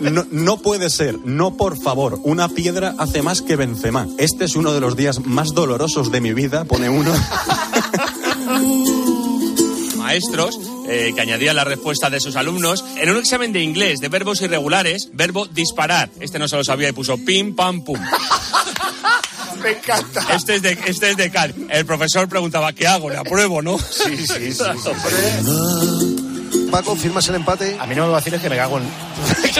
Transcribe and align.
no, 0.00 0.26
no 0.30 0.58
puede 0.58 0.90
ser, 0.90 1.18
no 1.24 1.56
por 1.56 1.80
favor. 1.80 2.20
Una 2.24 2.48
piedra 2.48 2.94
hace 2.98 3.22
más 3.22 3.42
que 3.42 3.56
Benzema. 3.56 4.06
Este 4.18 4.44
es 4.44 4.56
uno 4.56 4.72
de 4.72 4.80
los 4.80 4.96
días 4.96 5.24
más 5.24 5.54
dolorosos 5.54 6.10
de 6.10 6.20
mi 6.20 6.32
vida, 6.32 6.64
pone 6.64 6.88
uno. 6.88 7.12
maestros 10.08 10.58
eh, 10.88 11.12
que 11.14 11.20
añadían 11.20 11.54
la 11.54 11.64
respuesta 11.64 12.08
de 12.08 12.18
sus 12.18 12.34
alumnos. 12.36 12.82
En 12.96 13.10
un 13.10 13.18
examen 13.18 13.52
de 13.52 13.62
inglés 13.62 14.00
de 14.00 14.08
verbos 14.08 14.40
irregulares, 14.40 15.10
verbo 15.12 15.44
disparar. 15.44 16.08
Este 16.18 16.38
no 16.38 16.48
se 16.48 16.56
lo 16.56 16.64
sabía 16.64 16.88
y 16.88 16.92
puso 16.92 17.18
pim, 17.18 17.54
pam, 17.54 17.84
pum. 17.84 18.00
Me 19.62 19.72
encanta. 19.72 20.24
Este 20.34 20.54
es 20.54 20.62
de, 20.62 20.78
este 20.86 21.10
es 21.10 21.16
de 21.18 21.30
Cal. 21.30 21.54
El 21.68 21.84
profesor 21.84 22.26
preguntaba, 22.26 22.72
¿qué 22.72 22.86
hago? 22.86 23.10
¿Le 23.10 23.18
apruebo, 23.18 23.60
no? 23.60 23.76
Sí, 23.78 24.16
sí, 24.26 24.52
sí. 24.54 24.62
Paco, 26.70 26.94
¿firmas 26.96 27.26
el 27.28 27.36
empate? 27.36 27.76
A 27.80 27.86
mí 27.86 27.94
no 27.94 28.06
me 28.06 28.12
vaciles 28.12 28.40
que 28.40 28.48
me 28.50 28.56
cago 28.56 28.78
en... 28.78 28.84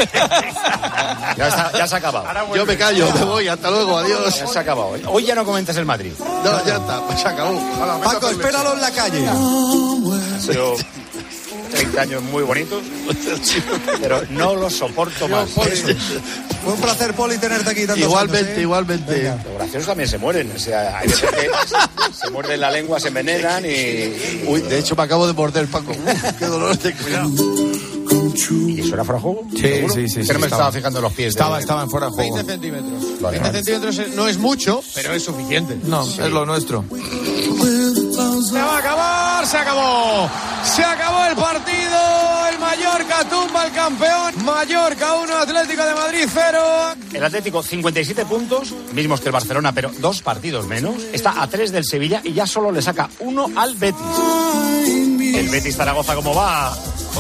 ya, 1.37 1.49
está- 1.49 1.73
ya 1.77 1.87
se 1.87 1.95
ha 1.95 1.99
acabado. 1.99 2.27
Yo 2.55 2.67
me 2.67 2.77
callo, 2.77 3.11
me 3.15 3.25
voy, 3.25 3.49
hasta 3.49 3.71
luego, 3.71 3.99
adiós. 3.99 4.39
Ya 4.39 4.47
se 4.47 4.59
ha 4.59 4.63
acabado. 4.63 4.91
Hoy 5.07 5.25
ya 5.25 5.35
no 5.35 5.45
comentes 5.45 5.77
el 5.77 5.85
Madrid. 5.87 6.13
No, 6.19 6.65
ya 6.67 6.77
está, 6.77 7.01
pues 7.07 7.21
se 7.21 7.29
acabó. 7.29 7.59
Paco, 8.05 8.29
espéralo 8.31 8.75
en 8.75 8.81
la 8.81 8.91
calle. 8.91 9.27
Han 11.69 11.77
sido 11.77 11.81
30 11.93 12.01
años 12.03 12.23
muy 12.23 12.43
bonitos, 12.43 12.83
pero 14.01 14.23
no 14.31 14.57
los 14.57 14.75
soporto 14.75 15.29
más. 15.29 15.51
Fue 15.51 16.73
un 16.73 16.81
placer, 16.81 17.15
Poli, 17.15 17.39
tenerte 17.39 17.71
aquí 17.71 17.81
tantos 17.87 17.99
Igualmente, 18.05 18.47
años, 18.49 18.59
¿eh? 18.59 18.63
igualmente. 18.63 19.13
Venga. 19.15 19.43
Los 19.45 19.55
graciosos 19.55 19.87
también 19.87 20.09
se 20.09 20.19
mueren. 20.19 20.53
O 20.55 20.59
sea, 20.59 20.99
hay 20.99 21.09
veces 21.09 21.31
que 21.31 22.15
se 22.15 22.31
muerden 22.31 22.61
la 22.61 22.71
lengua, 22.71 22.99
se 23.01 23.09
envenenan 23.09 23.65
y... 23.65 24.45
Uy, 24.47 24.63
de 24.63 24.79
hecho 24.79 24.97
me 24.97 25.03
acabo 25.03 25.27
de 25.27 25.33
morder, 25.33 25.67
Paco. 25.67 25.93
Qué 26.39 26.47
dolor 26.47 26.79
de 26.79 26.93
cuidado. 26.95 27.31
¿Y 28.51 28.81
eso 28.81 28.95
era 28.95 29.05
fuera 29.05 29.19
de 29.19 29.23
juego? 29.23 29.43
Sí, 29.51 29.61
sí, 29.93 30.09
sí, 30.09 30.23
sí, 30.25 30.33
no 30.33 30.39
me 30.39 30.47
estaba. 30.47 30.47
estaba 30.47 30.73
fijando 30.73 30.99
en 31.01 31.03
los 31.03 31.13
pies. 31.13 31.27
de- 31.35 31.39
Estaba, 31.41 31.61
estaba 31.61 31.83
en 31.83 31.91
fuera 31.91 32.07
de 32.07 32.13
juego. 32.13 32.35
20 32.37 32.53
centímetros. 32.53 33.21
Vale, 33.21 33.39
20 33.39 33.41
vale. 33.41 33.65
centímetros 33.65 34.17
no 34.17 34.29
es 34.29 34.39
mucho, 34.39 34.83
pero 34.95 35.13
es 35.15 35.23
suficiente. 35.23 35.77
No, 35.85 36.03
es 36.09 36.19
lo 36.31 36.47
nuestro. 36.47 36.85
Se 38.19 38.61
va 38.61 38.75
a 38.75 38.79
acabar, 38.79 39.47
se 39.47 39.57
acabó. 39.59 40.29
Se 40.65 40.83
acabó 40.83 41.25
el 41.27 41.37
partido. 41.37 42.49
El 42.51 42.59
Mallorca 42.59 43.25
tumba 43.31 43.63
al 43.63 43.73
campeón. 43.73 44.45
Mallorca 44.45 45.15
1, 45.15 45.37
Atlético 45.37 45.85
de 45.85 45.95
Madrid 45.95 46.25
0. 46.29 46.59
El 47.13 47.25
Atlético, 47.25 47.63
57 47.63 48.27
puntos, 48.27 48.73
mismos 48.93 49.21
que 49.21 49.27
el 49.27 49.33
Barcelona, 49.33 49.73
pero 49.73 49.93
dos 49.99 50.23
partidos 50.23 50.67
menos. 50.67 50.97
Está 51.13 51.41
a 51.41 51.47
tres 51.47 51.71
del 51.71 51.85
Sevilla 51.85 52.21
y 52.25 52.33
ya 52.33 52.47
solo 52.47 52.73
le 52.73 52.83
saca 52.83 53.09
uno 53.21 53.51
al 53.55 53.77
Betis. 53.77 54.03
El 55.37 55.49
Betis 55.51 55.77
Zaragoza, 55.77 56.17
¿cómo 56.17 56.35
va? 56.35 56.77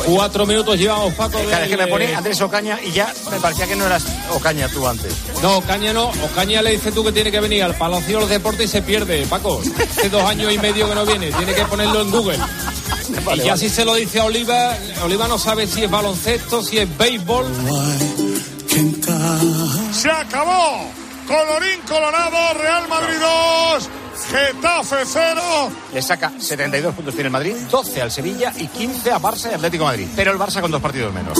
Cuatro 0.06 0.46
minutos 0.46 0.78
llevamos, 0.78 1.14
Paco. 1.14 1.38
Vez 1.38 1.68
que 1.68 1.76
me 1.76 1.86
pone 1.86 2.14
Andrés 2.14 2.40
Ocaña 2.40 2.78
y 2.82 2.92
ya 2.92 3.12
me 3.30 3.38
parecía 3.40 3.66
que 3.66 3.76
no 3.76 3.86
eras 3.86 4.04
Ocaña 4.30 4.68
tú 4.68 4.86
antes. 4.86 5.14
No, 5.42 5.58
Ocaña 5.58 5.92
no. 5.92 6.08
Ocaña 6.08 6.62
le 6.62 6.72
dice 6.72 6.92
tú 6.92 7.04
que 7.04 7.12
tiene 7.12 7.30
que 7.30 7.40
venir 7.40 7.62
al 7.62 7.74
Palacio 7.74 8.16
de 8.16 8.20
los 8.20 8.30
Deportes 8.30 8.66
y 8.66 8.68
se 8.68 8.82
pierde, 8.82 9.26
Paco. 9.26 9.60
Hace 9.90 10.08
dos 10.08 10.22
años 10.22 10.52
y 10.52 10.58
medio 10.58 10.88
que 10.88 10.94
no 10.94 11.06
viene. 11.06 11.30
Tiene 11.32 11.54
que 11.54 11.64
ponerlo 11.64 12.02
en 12.02 12.10
Google. 12.10 12.38
y 13.34 13.40
ya 13.40 13.56
si 13.56 13.68
se 13.68 13.84
lo 13.84 13.94
dice 13.94 14.20
a 14.20 14.24
Oliva, 14.24 14.76
Oliva 15.02 15.28
no 15.28 15.38
sabe 15.38 15.66
si 15.66 15.84
es 15.84 15.90
baloncesto, 15.90 16.62
si 16.62 16.78
es 16.78 16.98
béisbol. 16.98 17.46
Se 19.92 20.10
acabó. 20.10 20.90
Colorín 21.26 21.80
colorado, 21.86 22.54
Real 22.54 22.88
Madrid 22.88 23.18
2, 23.20 23.88
Getafe 24.26 24.96
0. 25.04 25.40
Le 25.94 26.02
saca 26.02 26.32
72 26.38 26.94
puntos 26.94 27.14
tiene 27.14 27.28
el 27.28 27.32
Madrid, 27.32 27.54
12 27.70 28.02
al 28.02 28.10
Sevilla 28.10 28.52
y 28.56 28.66
15 28.66 29.10
a 29.10 29.20
Barça 29.20 29.50
y 29.50 29.54
Atlético 29.54 29.84
de 29.84 29.90
Madrid. 29.90 30.08
Pero 30.16 30.32
el 30.32 30.38
Barça 30.38 30.60
con 30.60 30.70
dos 30.70 30.82
partidos 30.82 31.12
menos. 31.12 31.38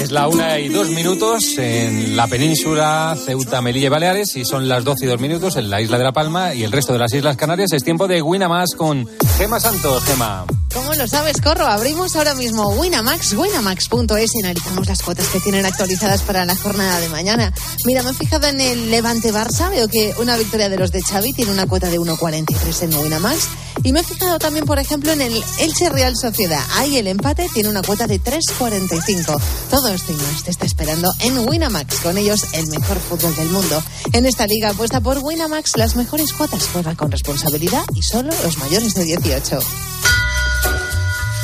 Es 0.00 0.10
la 0.10 0.28
una 0.28 0.58
y 0.58 0.68
dos 0.68 0.90
minutos 0.90 1.58
en 1.58 2.16
la 2.16 2.28
península 2.28 3.16
Ceuta, 3.24 3.60
Melilla 3.60 3.86
y 3.86 3.90
Baleares 3.90 4.36
y 4.36 4.44
son 4.44 4.68
las 4.68 4.84
doce 4.84 5.06
y 5.06 5.08
dos 5.08 5.20
minutos 5.20 5.56
en 5.56 5.68
la 5.68 5.80
isla 5.80 5.98
de 5.98 6.04
La 6.04 6.12
Palma 6.12 6.54
y 6.54 6.62
el 6.62 6.72
resto 6.72 6.92
de 6.92 7.00
las 7.00 7.12
Islas 7.12 7.36
Canarias. 7.36 7.72
Es 7.72 7.82
tiempo 7.82 8.06
de 8.06 8.22
Winamax 8.22 8.74
con 8.76 9.08
Gema 9.36 9.58
Santos. 9.58 10.04
Gema. 10.04 10.44
¿Cómo 10.76 10.92
lo 10.92 11.08
sabes, 11.08 11.40
Corro? 11.40 11.66
Abrimos 11.66 12.16
ahora 12.16 12.34
mismo 12.34 12.68
Winamax, 12.68 13.32
winamax.es 13.32 14.34
y 14.34 14.40
analizamos 14.40 14.86
las 14.86 15.00
cuotas 15.00 15.26
que 15.28 15.40
tienen 15.40 15.64
actualizadas 15.64 16.20
para 16.20 16.44
la 16.44 16.54
jornada 16.54 17.00
de 17.00 17.08
mañana. 17.08 17.50
Mira, 17.86 18.02
me 18.02 18.10
he 18.10 18.12
fijado 18.12 18.46
en 18.48 18.60
el 18.60 18.90
Levante 18.90 19.32
Barça, 19.32 19.70
veo 19.70 19.88
que 19.88 20.12
una 20.18 20.36
victoria 20.36 20.68
de 20.68 20.76
los 20.76 20.92
de 20.92 21.00
Xavi 21.00 21.32
tiene 21.32 21.50
una 21.50 21.66
cuota 21.66 21.88
de 21.88 21.98
1.43 21.98 22.82
en 22.82 22.94
Winamax. 22.94 23.48
Y 23.84 23.92
me 23.92 24.00
he 24.00 24.04
fijado 24.04 24.38
también, 24.38 24.66
por 24.66 24.78
ejemplo, 24.78 25.12
en 25.12 25.22
el 25.22 25.42
Elche 25.58 25.88
Real 25.88 26.14
Sociedad. 26.14 26.62
Ahí 26.74 26.98
el 26.98 27.06
empate 27.06 27.48
tiene 27.54 27.70
una 27.70 27.80
cuota 27.80 28.06
de 28.06 28.20
3.45. 28.20 29.40
Todo 29.70 29.88
esto 29.88 30.12
y 30.12 30.16
más 30.16 30.42
te 30.44 30.50
está 30.50 30.66
esperando 30.66 31.10
en 31.20 31.38
Winamax. 31.38 32.00
Con 32.00 32.18
ellos, 32.18 32.48
el 32.52 32.66
mejor 32.66 32.98
fútbol 32.98 33.34
del 33.34 33.48
mundo. 33.48 33.82
En 34.12 34.26
esta 34.26 34.46
liga 34.46 34.70
apuesta 34.70 35.00
por 35.00 35.20
Winamax 35.22 35.78
las 35.78 35.96
mejores 35.96 36.34
cuotas. 36.34 36.68
Juega 36.70 36.94
con 36.94 37.10
responsabilidad 37.10 37.84
y 37.94 38.02
solo 38.02 38.30
los 38.44 38.58
mayores 38.58 38.92
de 38.92 39.04
18. 39.04 39.58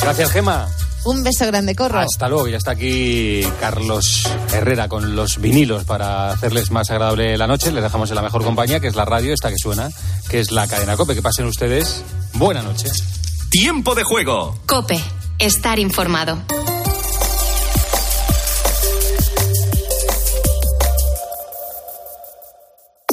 Gracias, 0.02 0.32
Gema. 0.32 0.68
Un 1.04 1.24
beso 1.24 1.46
grande, 1.46 1.74
Corro. 1.74 2.00
Hasta 2.00 2.28
luego. 2.28 2.48
Ya 2.48 2.56
está 2.58 2.72
aquí 2.72 3.42
Carlos 3.60 4.28
Herrera 4.52 4.88
con 4.88 5.16
los 5.16 5.40
vinilos 5.40 5.84
para 5.84 6.30
hacerles 6.30 6.70
más 6.70 6.90
agradable 6.90 7.36
la 7.36 7.46
noche. 7.46 7.72
Les 7.72 7.82
dejamos 7.82 8.10
en 8.10 8.16
la 8.16 8.22
mejor 8.22 8.44
compañía, 8.44 8.78
que 8.78 8.86
es 8.86 8.94
la 8.94 9.04
radio, 9.04 9.34
esta 9.34 9.50
que 9.50 9.58
suena, 9.58 9.90
que 10.28 10.40
es 10.40 10.52
la 10.52 10.66
cadena 10.68 10.96
Cope. 10.96 11.14
Que 11.14 11.22
pasen 11.22 11.46
ustedes. 11.46 12.04
Buena 12.34 12.62
noche. 12.62 12.88
Tiempo 13.50 13.94
de 13.94 14.04
juego. 14.04 14.56
Cope, 14.66 15.00
estar 15.38 15.78
informado. 15.78 16.38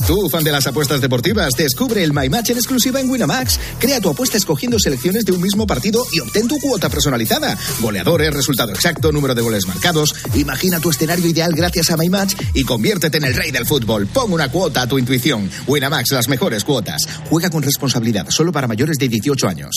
Tú, 0.09 0.27
fan 0.27 0.43
de 0.43 0.51
las 0.51 0.65
apuestas 0.65 1.01
deportivas, 1.01 1.53
descubre 1.55 2.03
el 2.03 2.13
My 2.13 2.29
Match 2.29 2.49
en 2.49 2.57
exclusiva 2.57 2.99
en 2.99 3.11
Winamax. 3.11 3.59
Crea 3.77 4.01
tu 4.01 4.09
apuesta 4.09 4.37
escogiendo 4.37 4.79
selecciones 4.79 5.23
de 5.23 5.33
un 5.33 5.39
mismo 5.39 5.67
partido 5.67 6.03
y 6.11 6.19
obtén 6.19 6.47
tu 6.47 6.57
cuota 6.57 6.89
personalizada. 6.89 7.55
Goleadores, 7.79 8.33
resultado 8.33 8.71
exacto, 8.71 9.11
número 9.11 9.35
de 9.35 9.43
goles 9.43 9.67
marcados. 9.67 10.15
Imagina 10.33 10.79
tu 10.79 10.89
escenario 10.89 11.27
ideal 11.27 11.53
gracias 11.53 11.91
a 11.91 11.95
My 11.95 12.09
Match 12.09 12.33
y 12.55 12.63
conviértete 12.63 13.19
en 13.19 13.25
el 13.25 13.35
rey 13.35 13.51
del 13.51 13.67
fútbol. 13.67 14.07
Pon 14.07 14.33
una 14.33 14.49
cuota 14.51 14.81
a 14.81 14.87
tu 14.87 14.97
intuición. 14.97 15.47
Winamax, 15.67 16.11
las 16.13 16.27
mejores 16.27 16.63
cuotas. 16.63 17.07
Juega 17.29 17.51
con 17.51 17.61
responsabilidad, 17.61 18.25
solo 18.31 18.51
para 18.51 18.67
mayores 18.67 18.97
de 18.97 19.09
18 19.09 19.47
años. 19.47 19.75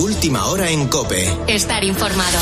Última 0.00 0.46
hora 0.46 0.68
en 0.68 0.88
Cope. 0.88 1.32
Estar 1.46 1.84
informado. 1.84 2.40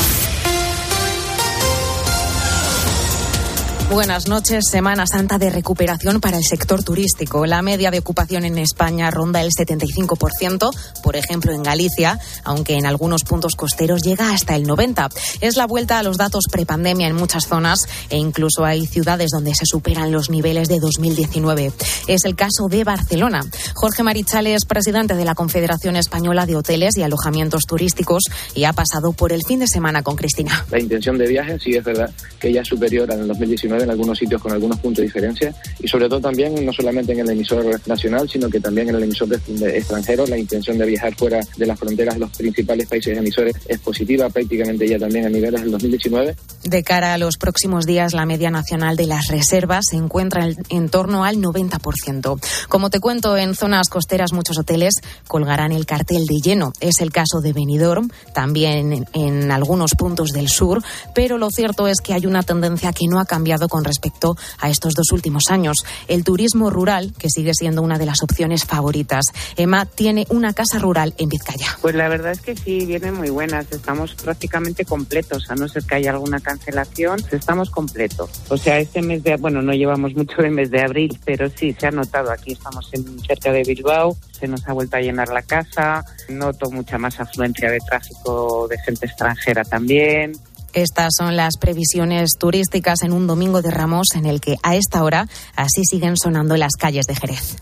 Buenas 3.89 4.27
noches. 4.27 4.65
Semana 4.69 5.07
Santa 5.07 5.39
de 5.39 5.49
recuperación 5.49 6.21
para 6.21 6.37
el 6.37 6.43
sector 6.43 6.83
turístico. 6.83 7.47
La 7.47 7.63
media 7.63 7.89
de 7.89 7.97
ocupación 7.97 8.45
en 8.45 8.59
España 8.59 9.09
ronda 9.09 9.41
el 9.41 9.49
75%, 9.49 11.01
por 11.01 11.15
ejemplo 11.15 11.51
en 11.53 11.63
Galicia, 11.63 12.19
aunque 12.43 12.75
en 12.75 12.85
algunos 12.85 13.23
puntos 13.23 13.55
costeros 13.55 14.03
llega 14.03 14.31
hasta 14.31 14.55
el 14.55 14.67
90%. 14.67 15.09
Es 15.41 15.57
la 15.57 15.65
vuelta 15.65 15.97
a 15.97 16.03
los 16.03 16.17
datos 16.17 16.43
prepandemia 16.51 17.07
en 17.07 17.15
muchas 17.15 17.47
zonas 17.47 17.79
e 18.11 18.17
incluso 18.17 18.63
hay 18.63 18.85
ciudades 18.85 19.31
donde 19.31 19.55
se 19.55 19.65
superan 19.65 20.11
los 20.11 20.29
niveles 20.29 20.67
de 20.67 20.79
2019. 20.79 21.71
Es 22.07 22.25
el 22.25 22.35
caso 22.35 22.67
de 22.69 22.83
Barcelona. 22.83 23.41
Jorge 23.73 24.03
Marichal 24.03 24.45
es 24.45 24.65
presidente 24.65 25.15
de 25.15 25.25
la 25.25 25.33
Confederación 25.33 25.95
Española 25.95 26.45
de 26.45 26.57
Hoteles 26.57 26.95
y 26.95 27.01
Alojamientos 27.01 27.63
Turísticos 27.65 28.25
y 28.53 28.65
ha 28.65 28.73
pasado 28.73 29.13
por 29.13 29.33
el 29.33 29.43
fin 29.43 29.59
de 29.59 29.67
semana 29.67 30.03
con 30.03 30.15
Cristina. 30.15 30.63
La 30.69 30.79
intención 30.79 31.17
de 31.17 31.27
viaje 31.27 31.57
sí 31.59 31.71
es 31.71 31.83
verdad 31.83 32.11
que 32.39 32.53
ya 32.53 32.61
es 32.61 32.67
superior 32.67 33.11
al 33.11 33.27
2019 33.27 33.78
en 33.81 33.89
algunos 33.89 34.17
sitios 34.17 34.41
con 34.41 34.51
algunos 34.51 34.79
puntos 34.79 34.97
de 34.97 35.07
diferencia 35.07 35.53
y 35.79 35.87
sobre 35.87 36.07
todo 36.07 36.19
también 36.19 36.65
no 36.65 36.73
solamente 36.73 37.13
en 37.13 37.19
el 37.19 37.29
emisor 37.29 37.79
nacional 37.87 38.29
sino 38.29 38.49
que 38.49 38.59
también 38.59 38.89
en 38.89 38.95
el 38.95 39.03
emisor 39.03 39.33
extranjero 39.33 40.25
la 40.27 40.37
intención 40.37 40.77
de 40.77 40.85
viajar 40.85 41.15
fuera 41.15 41.39
de 41.57 41.65
las 41.65 41.79
fronteras 41.79 42.15
de 42.15 42.21
los 42.21 42.31
principales 42.35 42.87
países 42.87 43.17
emisores 43.17 43.55
es 43.67 43.79
positiva 43.79 44.29
prácticamente 44.29 44.87
ya 44.87 44.99
también 44.99 45.25
a 45.25 45.29
niveles 45.29 45.61
del 45.61 45.71
2019 45.71 46.35
De 46.63 46.83
cara 46.83 47.13
a 47.13 47.17
los 47.17 47.37
próximos 47.37 47.85
días, 47.85 48.13
la 48.13 48.25
media 48.25 48.51
nacional 48.51 48.97
de 48.97 49.07
las 49.07 49.27
reservas 49.27 49.85
se 49.89 49.97
encuentra 49.97 50.47
en, 50.69 50.89
torno 50.89 51.23
al 51.23 51.37
90%. 51.37 52.39
Como 52.67 52.89
te 52.89 52.99
cuento, 52.99 53.37
en 53.37 53.55
zonas 53.55 53.89
costeras 53.89 54.33
muchos 54.33 54.57
hoteles 54.57 54.95
colgarán 55.27 55.71
el 55.71 55.85
cartel 55.85 56.25
de 56.25 56.39
lleno. 56.43 56.73
Es 56.79 57.01
el 57.01 57.11
caso 57.11 57.39
de 57.41 57.53
Benidorm, 57.53 58.09
también 58.33 59.05
en 59.13 59.51
algunos 59.51 59.95
puntos 59.95 60.29
del 60.31 60.49
sur, 60.49 60.83
pero 61.15 61.37
lo 61.37 61.49
cierto 61.49 61.87
es 61.87 62.01
que 62.01 62.13
hay 62.13 62.25
una 62.25 62.43
tendencia 62.43 62.93
que 62.93 63.07
no 63.07 63.19
ha 63.19 63.25
cambiado 63.25 63.68
con 63.69 63.85
respecto 63.85 64.35
a 64.59 64.69
estos 64.69 64.93
dos 64.93 65.11
últimos 65.11 65.45
años. 65.49 65.77
El 66.07 66.23
turismo 66.23 66.69
rural, 66.69 67.13
que 67.17 67.29
sigue 67.29 67.53
siendo 67.53 67.81
una 67.81 67.97
de 67.97 68.05
las 68.05 68.21
opciones 68.23 68.65
favoritas. 68.65 69.27
Emma 69.55 69.85
tiene 69.85 70.25
una 70.29 70.53
casa 70.53 70.79
rural 70.79 71.13
en 71.17 71.29
Vizcaya. 71.29 71.77
Pues 71.81 71.95
la 71.95 72.09
verdad 72.09 72.31
es 72.31 72.41
que 72.41 72.55
sí, 72.55 72.85
vienen 72.85 73.13
muy 73.15 73.29
buenas. 73.29 73.71
Estamos 73.71 74.15
prácticamente 74.15 74.85
completos, 74.85 75.49
a 75.49 75.55
no 75.55 75.67
ser 75.67 75.83
que 75.83 75.95
haya 75.95 76.11
alguna 76.11 76.39
cancelación, 76.39 77.19
estamos 77.31 77.69
completos. 77.69 78.29
O 78.49 78.57
sea, 78.57 78.79
este 78.79 79.01
mes 79.01 79.23
de, 79.23 79.35
bueno, 79.37 79.61
no 79.61 79.73
llevamos 79.73 80.13
mucho 80.15 80.41
de 80.41 80.49
mes 80.49 80.71
de 80.71 80.81
abril, 80.81 81.19
pero 81.23 81.49
sí, 81.49 81.75
se 81.79 81.87
ha 81.87 81.91
notado. 81.91 82.31
Aquí 82.31 82.53
estamos 82.53 82.89
en, 82.93 83.19
cerca 83.21 83.51
de 83.51 83.63
Bilbao, 83.63 84.17
se 84.31 84.47
nos 84.47 84.67
ha 84.67 84.73
vuelto 84.73 84.97
a 84.97 85.01
llenar 85.01 85.29
la 85.29 85.41
casa, 85.41 86.03
noto 86.29 86.71
mucha 86.71 86.97
más 86.97 87.19
afluencia 87.19 87.69
de 87.69 87.79
tráfico 87.79 88.67
de 88.67 88.77
gente 88.79 89.05
extranjera 89.05 89.63
también. 89.63 90.33
Estas 90.73 91.13
son 91.17 91.35
las 91.35 91.57
previsiones 91.57 92.31
turísticas 92.37 93.03
en 93.03 93.13
un 93.13 93.27
domingo 93.27 93.61
de 93.61 93.71
Ramos 93.71 94.07
en 94.15 94.25
el 94.25 94.41
que 94.41 94.55
a 94.63 94.75
esta 94.75 95.03
hora 95.03 95.27
así 95.55 95.83
siguen 95.83 96.15
sonando 96.17 96.57
las 96.57 96.73
calles 96.77 97.05
de 97.05 97.15
Jerez. 97.15 97.57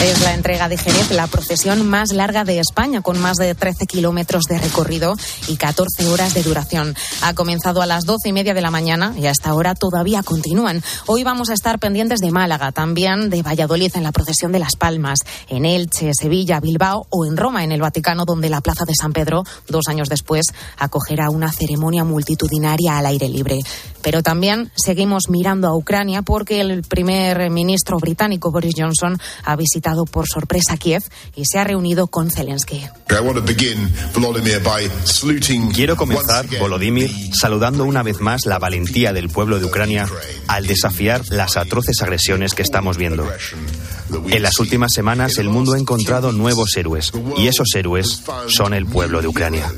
Es 0.00 0.22
la 0.22 0.32
entrega 0.32 0.68
de 0.68 0.78
Jerez 0.78 1.10
la 1.10 1.26
procesión 1.26 1.84
más 1.88 2.12
larga 2.12 2.44
de 2.44 2.60
España, 2.60 3.02
con 3.02 3.18
más 3.18 3.36
de 3.36 3.52
13 3.56 3.84
kilómetros 3.86 4.44
de 4.44 4.56
recorrido 4.56 5.16
y 5.48 5.56
14 5.56 6.06
horas 6.06 6.34
de 6.34 6.44
duración. 6.44 6.94
Ha 7.22 7.34
comenzado 7.34 7.82
a 7.82 7.86
las 7.86 8.04
12 8.04 8.28
y 8.28 8.32
media 8.32 8.54
de 8.54 8.60
la 8.60 8.70
mañana 8.70 9.12
y 9.18 9.26
hasta 9.26 9.50
ahora 9.50 9.74
todavía 9.74 10.22
continúan. 10.22 10.84
Hoy 11.06 11.24
vamos 11.24 11.50
a 11.50 11.54
estar 11.54 11.80
pendientes 11.80 12.20
de 12.20 12.30
Málaga, 12.30 12.70
también 12.70 13.28
de 13.28 13.42
Valladolid 13.42 13.90
en 13.96 14.04
la 14.04 14.12
procesión 14.12 14.52
de 14.52 14.60
Las 14.60 14.76
Palmas, 14.76 15.18
en 15.48 15.64
Elche, 15.64 16.12
Sevilla, 16.14 16.60
Bilbao 16.60 17.08
o 17.10 17.26
en 17.26 17.36
Roma, 17.36 17.64
en 17.64 17.72
el 17.72 17.80
Vaticano, 17.80 18.24
donde 18.24 18.50
la 18.50 18.60
Plaza 18.60 18.84
de 18.84 18.94
San 18.94 19.12
Pedro, 19.12 19.42
dos 19.66 19.88
años 19.88 20.08
después, 20.08 20.46
acogerá 20.78 21.28
una 21.28 21.50
ceremonia 21.50 22.04
multitudinaria 22.04 22.98
al 22.98 23.06
aire 23.06 23.28
libre. 23.28 23.58
Pero 24.00 24.22
también 24.22 24.70
seguimos 24.76 25.28
mirando 25.28 25.66
a 25.66 25.76
Ucrania 25.76 26.22
porque 26.22 26.60
el 26.60 26.82
primer 26.82 27.50
ministro 27.50 27.98
británico 27.98 28.52
Boris 28.52 28.74
Johnson 28.78 29.18
ha 29.44 29.56
visitado 29.56 29.87
por 30.06 30.26
sorpresa 30.28 30.76
Kiev 30.76 31.02
y 31.34 31.44
se 31.46 31.58
ha 31.58 31.64
reunido 31.64 32.06
con 32.06 32.30
Zelensky. 32.30 32.86
Quiero 35.72 35.96
comenzar, 35.96 36.46
Volodymyr, 36.58 37.10
saludando 37.34 37.84
una 37.84 38.02
vez 38.02 38.20
más 38.20 38.46
la 38.46 38.58
valentía 38.58 39.12
del 39.12 39.28
pueblo 39.30 39.58
de 39.58 39.64
Ucrania 39.64 40.08
al 40.46 40.66
desafiar 40.66 41.22
las 41.30 41.56
atroces 41.56 42.02
agresiones 42.02 42.54
que 42.54 42.62
estamos 42.62 42.96
viendo. 42.96 43.26
En 44.28 44.42
las 44.42 44.58
últimas 44.58 44.92
semanas 44.92 45.38
el 45.38 45.48
mundo 45.48 45.72
ha 45.72 45.78
encontrado 45.78 46.32
nuevos 46.32 46.76
héroes 46.76 47.12
y 47.36 47.48
esos 47.48 47.68
héroes 47.74 48.22
son 48.48 48.74
el 48.74 48.86
pueblo 48.86 49.22
de 49.22 49.28
Ucrania. 49.28 49.72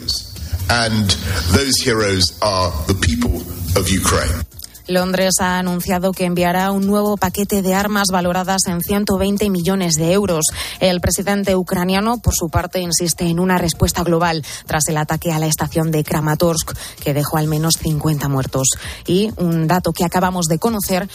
Londres 4.90 5.34
ha 5.40 5.58
anunciado 5.58 6.12
que 6.12 6.24
enviará 6.24 6.72
un 6.72 6.86
nuevo 6.86 7.16
paquete 7.16 7.62
de 7.62 7.74
armas 7.74 8.08
valoradas 8.10 8.62
en 8.66 8.80
120 8.80 9.48
millones 9.48 9.94
de 9.94 10.12
euros. 10.12 10.46
El 10.80 11.00
presidente 11.00 11.54
ucraniano, 11.54 12.18
por 12.18 12.34
su 12.34 12.48
parte, 12.50 12.80
insiste 12.80 13.26
en 13.26 13.38
una 13.38 13.56
respuesta 13.56 14.02
global 14.02 14.44
tras 14.66 14.88
el 14.88 14.96
ataque 14.96 15.32
a 15.32 15.38
la 15.38 15.46
estación 15.46 15.90
de 15.92 16.02
Kramatorsk, 16.02 16.72
que 17.02 17.14
dejó 17.14 17.36
al 17.36 17.46
menos 17.46 17.74
50 17.80 18.28
muertos. 18.28 18.68
Y 19.06 19.30
un 19.36 19.68
dato 19.68 19.92
que 19.92 20.04
acabamos 20.04 20.46
de 20.46 20.58
conocer, 20.58 21.08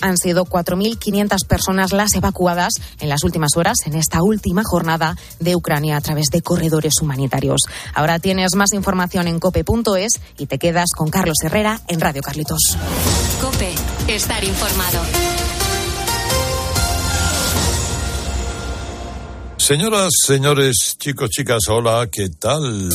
han 0.00 0.16
sido 0.16 0.44
4.500 0.44 1.46
personas 1.46 1.92
las 1.92 2.14
evacuadas 2.14 2.74
en 3.00 3.08
las 3.08 3.24
últimas 3.24 3.56
horas, 3.56 3.78
en 3.86 3.94
esta 3.94 4.22
última 4.22 4.62
jornada 4.64 5.16
de 5.38 5.56
Ucrania 5.56 5.96
a 5.96 6.00
través 6.00 6.26
de 6.32 6.42
corredores 6.42 6.94
humanitarios. 7.00 7.60
Ahora 7.94 8.18
tienes 8.18 8.54
más 8.54 8.72
información 8.72 9.28
en 9.28 9.40
cope.es 9.40 10.20
y 10.38 10.46
te 10.46 10.58
quedas 10.58 10.90
con 10.96 11.08
Carlos 11.08 11.36
Herrera 11.42 11.80
en 11.88 12.00
Radio 12.00 12.22
Carlitos. 12.22 12.76
Cope, 13.40 13.72
estar 14.08 14.42
informado. 14.44 15.00
Señoras, 19.56 20.10
señores, 20.26 20.96
chicos, 20.98 21.30
chicas, 21.30 21.68
hola, 21.68 22.08
¿qué 22.10 22.28
tal? 22.30 22.88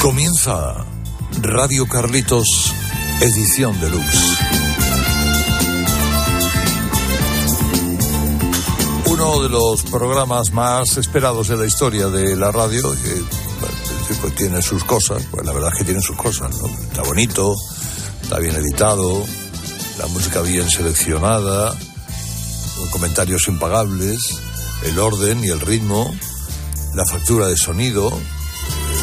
Comienza 0.00 0.84
Radio 1.40 1.86
Carlitos, 1.86 2.74
edición 3.20 3.80
deluxe. 3.80 4.71
Uno 9.24 9.40
de 9.40 9.48
los 9.50 9.82
programas 9.84 10.52
más 10.52 10.96
esperados 10.96 11.46
de 11.46 11.56
la 11.56 11.64
historia 11.64 12.08
de 12.08 12.34
la 12.34 12.50
radio, 12.50 12.90
que 12.90 13.22
pues 14.20 14.34
tiene 14.34 14.60
sus 14.62 14.82
cosas, 14.82 15.22
pues 15.30 15.46
la 15.46 15.52
verdad 15.52 15.70
es 15.72 15.78
que 15.78 15.84
tiene 15.84 16.00
sus 16.02 16.16
cosas, 16.16 16.50
¿no? 16.58 16.66
Está 16.66 17.02
bonito, 17.02 17.54
está 18.20 18.40
bien 18.40 18.56
editado, 18.56 19.24
la 19.98 20.06
música 20.08 20.40
bien 20.42 20.68
seleccionada, 20.68 21.72
comentarios 22.90 23.46
impagables, 23.46 24.40
el 24.86 24.98
orden 24.98 25.44
y 25.44 25.50
el 25.50 25.60
ritmo, 25.60 26.12
la 26.94 27.06
factura 27.06 27.46
de 27.46 27.56
sonido, 27.56 28.12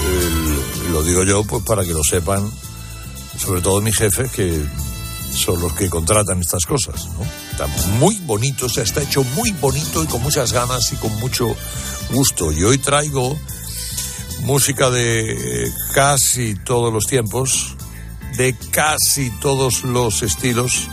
el- 0.06 0.92
lo 0.92 1.02
digo 1.02 1.24
yo 1.24 1.46
pues 1.46 1.64
para 1.64 1.84
que 1.86 1.94
lo 1.94 2.04
sepan, 2.04 2.52
sobre 3.38 3.62
todo 3.62 3.80
mis 3.80 3.96
jefes 3.98 4.30
que 4.32 4.66
son 5.34 5.62
los 5.62 5.72
que 5.74 5.90
contratan 5.90 6.42
estas 6.42 6.66
cosas, 6.66 7.06
¿no? 7.06 7.49
Muy 8.00 8.20
bonito, 8.20 8.68
o 8.68 8.70
sea, 8.70 8.84
está 8.84 9.02
hecho 9.02 9.24
muy 9.36 9.52
bonito 9.52 10.04
y 10.04 10.08
con 10.08 10.22
muchas 10.22 10.54
ganas 10.54 10.92
y 10.94 10.96
con 10.96 11.14
mucho 11.20 11.56
gusto. 12.12 12.52
Y 12.52 12.64
hoy 12.64 12.78
traigo 12.78 13.38
música 14.44 14.90
de 14.90 15.66
eh, 15.66 15.74
casi 15.94 16.56
todos 16.56 16.94
los 16.94 17.06
tiempos, 17.06 17.76
de 18.38 18.56
casi 18.72 19.30
todos 19.42 19.84
los 19.84 20.22
estilos, 20.22 20.88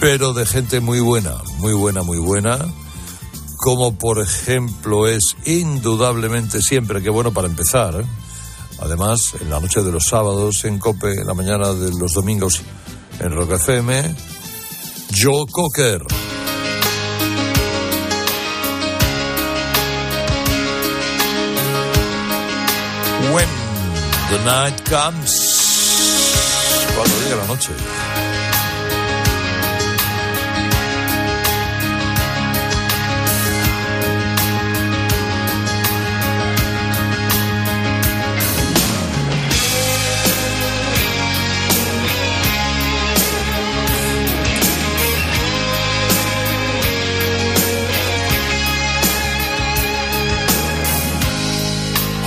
pero 0.00 0.32
de 0.32 0.46
gente 0.46 0.80
muy 0.80 1.00
buena, 1.00 1.34
muy 1.58 1.72
buena, 1.72 2.02
muy 2.02 2.18
buena, 2.18 2.58
como 3.56 3.96
por 3.96 4.20
ejemplo 4.20 5.06
es 5.06 5.36
indudablemente 5.44 6.60
siempre, 6.62 7.02
que 7.02 7.10
bueno 7.10 7.32
para 7.32 7.46
empezar, 7.46 8.00
¿eh? 8.00 8.04
además 8.80 9.34
en 9.40 9.50
la 9.50 9.60
noche 9.60 9.82
de 9.82 9.92
los 9.92 10.04
sábados 10.06 10.64
en 10.64 10.78
Cope, 10.78 11.12
en 11.12 11.26
la 11.26 11.34
mañana 11.34 11.72
de 11.72 11.92
los 11.92 12.12
domingos 12.12 12.62
en 13.20 13.32
Rock 13.32 13.52
FM, 13.52 14.14
Joe 15.10 15.46
Cocker. 15.46 16.00
When 23.32 23.48
the 24.30 24.38
night 24.44 24.84
comes, 24.84 25.30
cuando 26.94 27.14
llegue 27.20 27.36
la 27.36 27.46
noche. 27.46 28.35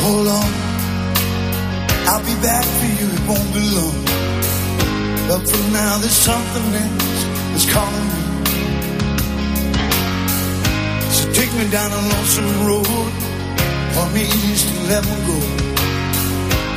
Hold 0.09 0.27
on, 0.27 0.51
I'll 2.09 2.25
be 2.25 2.33
back 2.41 2.65
for 2.65 2.89
you, 2.97 3.07
it 3.13 3.23
won't 3.29 3.53
be 3.53 3.61
long. 3.77 3.99
But 5.29 5.47
for 5.47 5.63
now, 5.71 5.99
there's 6.01 6.17
something 6.17 6.67
else 6.73 7.21
that's 7.53 7.67
calling 7.71 8.07
me. 8.13 8.23
So 11.13 11.31
take 11.31 11.53
me 11.53 11.69
down 11.69 11.91
a 11.91 12.01
lonesome 12.09 12.65
road, 12.65 13.11
for 13.93 14.09
me 14.09 14.25
east 14.49 14.65
to 14.69 14.77
let 14.89 15.05
me 15.05 15.15
go. 15.29 15.37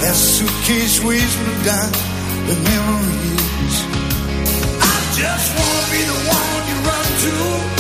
That 0.03 0.15
suitcase 0.15 1.03
weighs 1.03 1.35
me 1.41 1.55
down 1.65 1.91
with 2.47 2.61
memories. 2.69 3.77
I 4.77 4.97
just 5.17 5.49
wanna 5.57 5.85
be 5.89 6.01
the 6.05 6.19
one 6.37 6.63
you 6.69 6.77
run 6.85 7.07
to. 7.25 7.72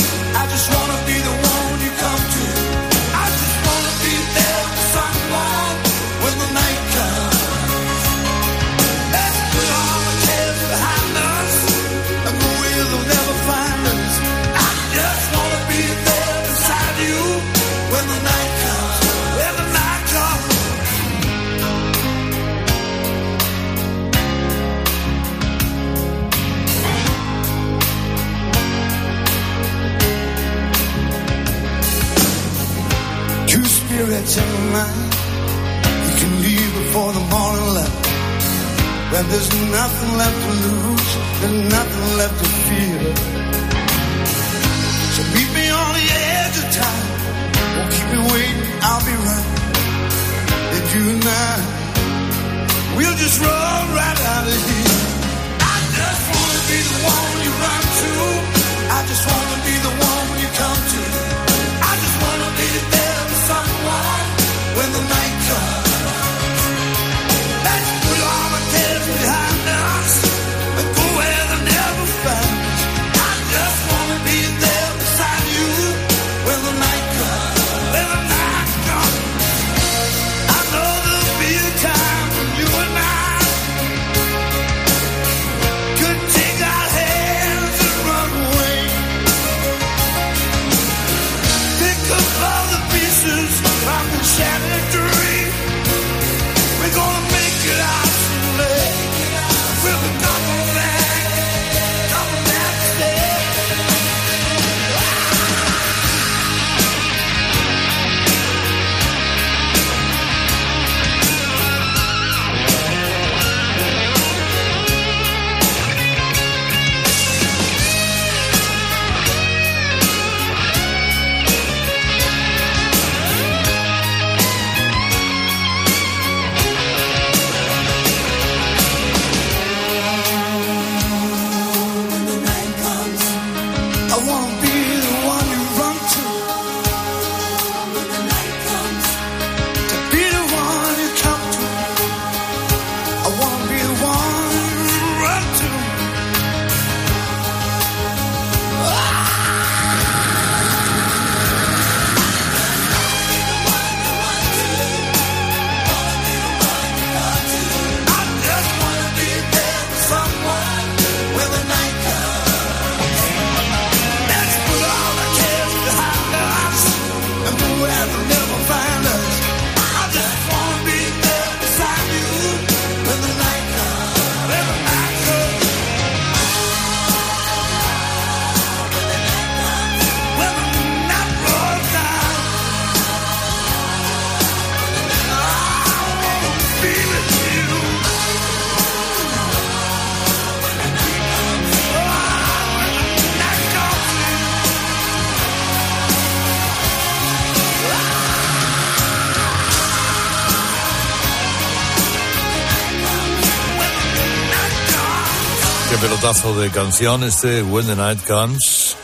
temazo 206.32 206.58
de 206.58 206.70
canción, 206.70 207.24
este 207.24 207.62
When 207.62 207.86
the 207.86 207.94
Night 207.96 208.26
Comes. 208.26 208.96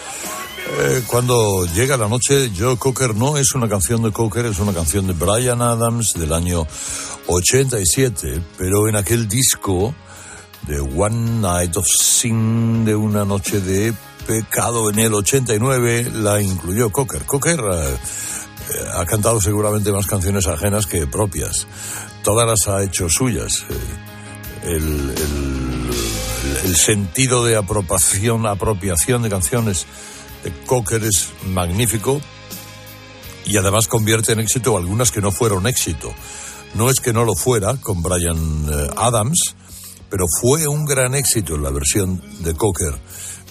Eh, 0.80 1.02
cuando 1.06 1.66
llega 1.74 1.98
la 1.98 2.08
noche, 2.08 2.50
Joe 2.56 2.78
Cocker 2.78 3.14
no 3.14 3.36
es 3.36 3.54
una 3.54 3.68
canción 3.68 4.02
de 4.02 4.12
Cocker, 4.12 4.46
es 4.46 4.58
una 4.60 4.72
canción 4.72 5.06
de 5.06 5.12
Brian 5.12 5.60
Adams 5.60 6.14
del 6.14 6.32
año 6.32 6.66
87, 7.26 8.40
pero 8.56 8.88
en 8.88 8.96
aquel 8.96 9.28
disco 9.28 9.94
de 10.66 10.80
One 10.80 11.40
Night 11.42 11.76
of 11.76 11.86
Sin, 11.86 12.86
de 12.86 12.94
una 12.94 13.26
noche 13.26 13.60
de 13.60 13.92
pecado 14.26 14.88
en 14.88 14.98
el 14.98 15.12
89, 15.12 16.10
la 16.14 16.40
incluyó 16.40 16.90
Cocker. 16.90 17.24
Cocker 17.24 17.60
eh, 17.60 17.98
ha 18.94 19.04
cantado 19.04 19.38
seguramente 19.40 19.92
más 19.92 20.06
canciones 20.06 20.46
ajenas 20.46 20.86
que 20.86 21.06
propias. 21.06 21.66
Todas 22.22 22.46
las 22.46 22.68
ha 22.68 22.82
hecho 22.82 23.10
suyas. 23.10 23.66
Eh, 23.68 24.74
el 24.74 25.47
el 26.68 26.76
sentido 26.76 27.46
de 27.46 27.56
apropiación, 27.56 28.46
apropiación 28.46 29.22
de 29.22 29.30
canciones 29.30 29.86
de 30.44 30.52
Cocker 30.66 31.02
es 31.02 31.30
magnífico 31.46 32.20
y 33.46 33.56
además 33.56 33.86
convierte 33.86 34.32
en 34.32 34.40
éxito 34.40 34.76
algunas 34.76 35.10
que 35.10 35.22
no 35.22 35.32
fueron 35.32 35.66
éxito. 35.66 36.12
No 36.74 36.90
es 36.90 37.00
que 37.00 37.14
no 37.14 37.24
lo 37.24 37.34
fuera 37.34 37.76
con 37.76 38.02
Brian 38.02 38.66
eh, 38.70 38.86
Adams, 38.98 39.56
pero 40.10 40.26
fue 40.42 40.68
un 40.68 40.84
gran 40.84 41.14
éxito 41.14 41.54
en 41.54 41.62
la 41.62 41.70
versión 41.70 42.22
de 42.40 42.52
Cocker. 42.52 42.94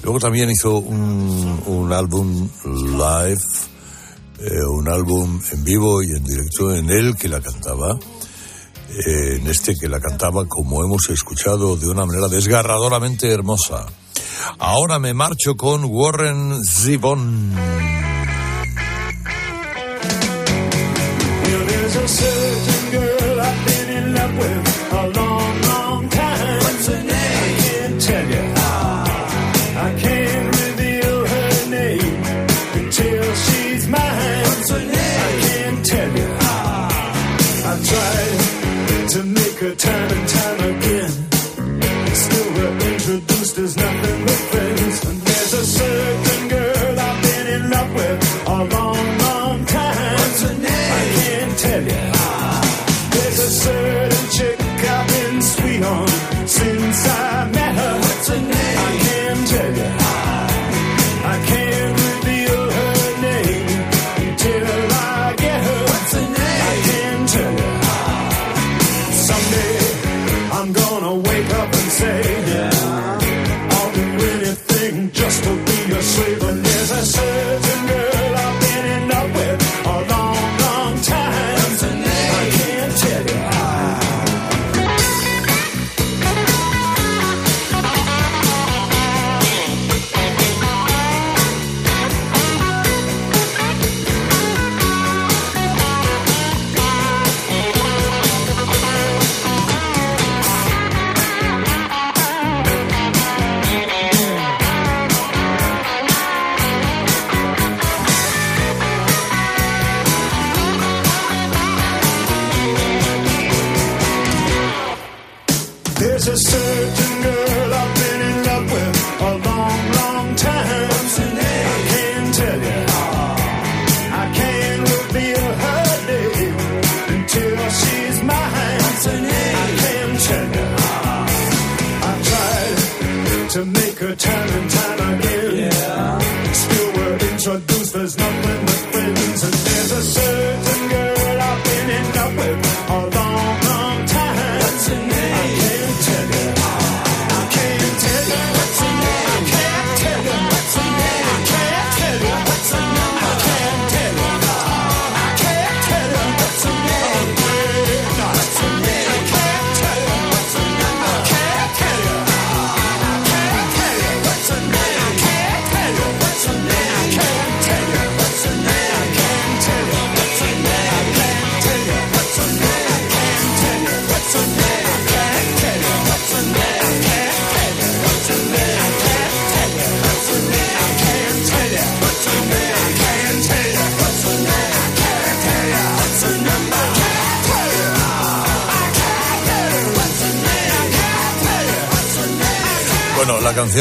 Luego 0.04 0.20
también 0.20 0.52
hizo 0.52 0.78
un, 0.78 1.64
un 1.66 1.92
álbum 1.94 2.48
live, 2.66 3.42
eh, 4.42 4.64
un 4.70 4.90
álbum 4.90 5.42
en 5.54 5.64
vivo 5.64 6.04
y 6.04 6.12
en 6.12 6.24
directo 6.24 6.72
en 6.72 6.92
él 6.92 7.16
que 7.16 7.30
la 7.30 7.42
cantaba 7.42 7.98
en 9.06 9.48
este 9.48 9.76
que 9.76 9.88
la 9.88 10.00
cantaba, 10.00 10.46
como 10.48 10.84
hemos 10.84 11.10
escuchado, 11.10 11.78
de 11.78 11.88
una 11.88 12.06
manera 12.06 12.28
desgarradoramente 12.28 13.32
hermosa. 13.32 13.86
Ahora 14.60 15.00
me 15.00 15.14
marcho 15.14 15.56
con 15.56 15.86
Warren 15.86 16.64
Zevon. 16.66 17.54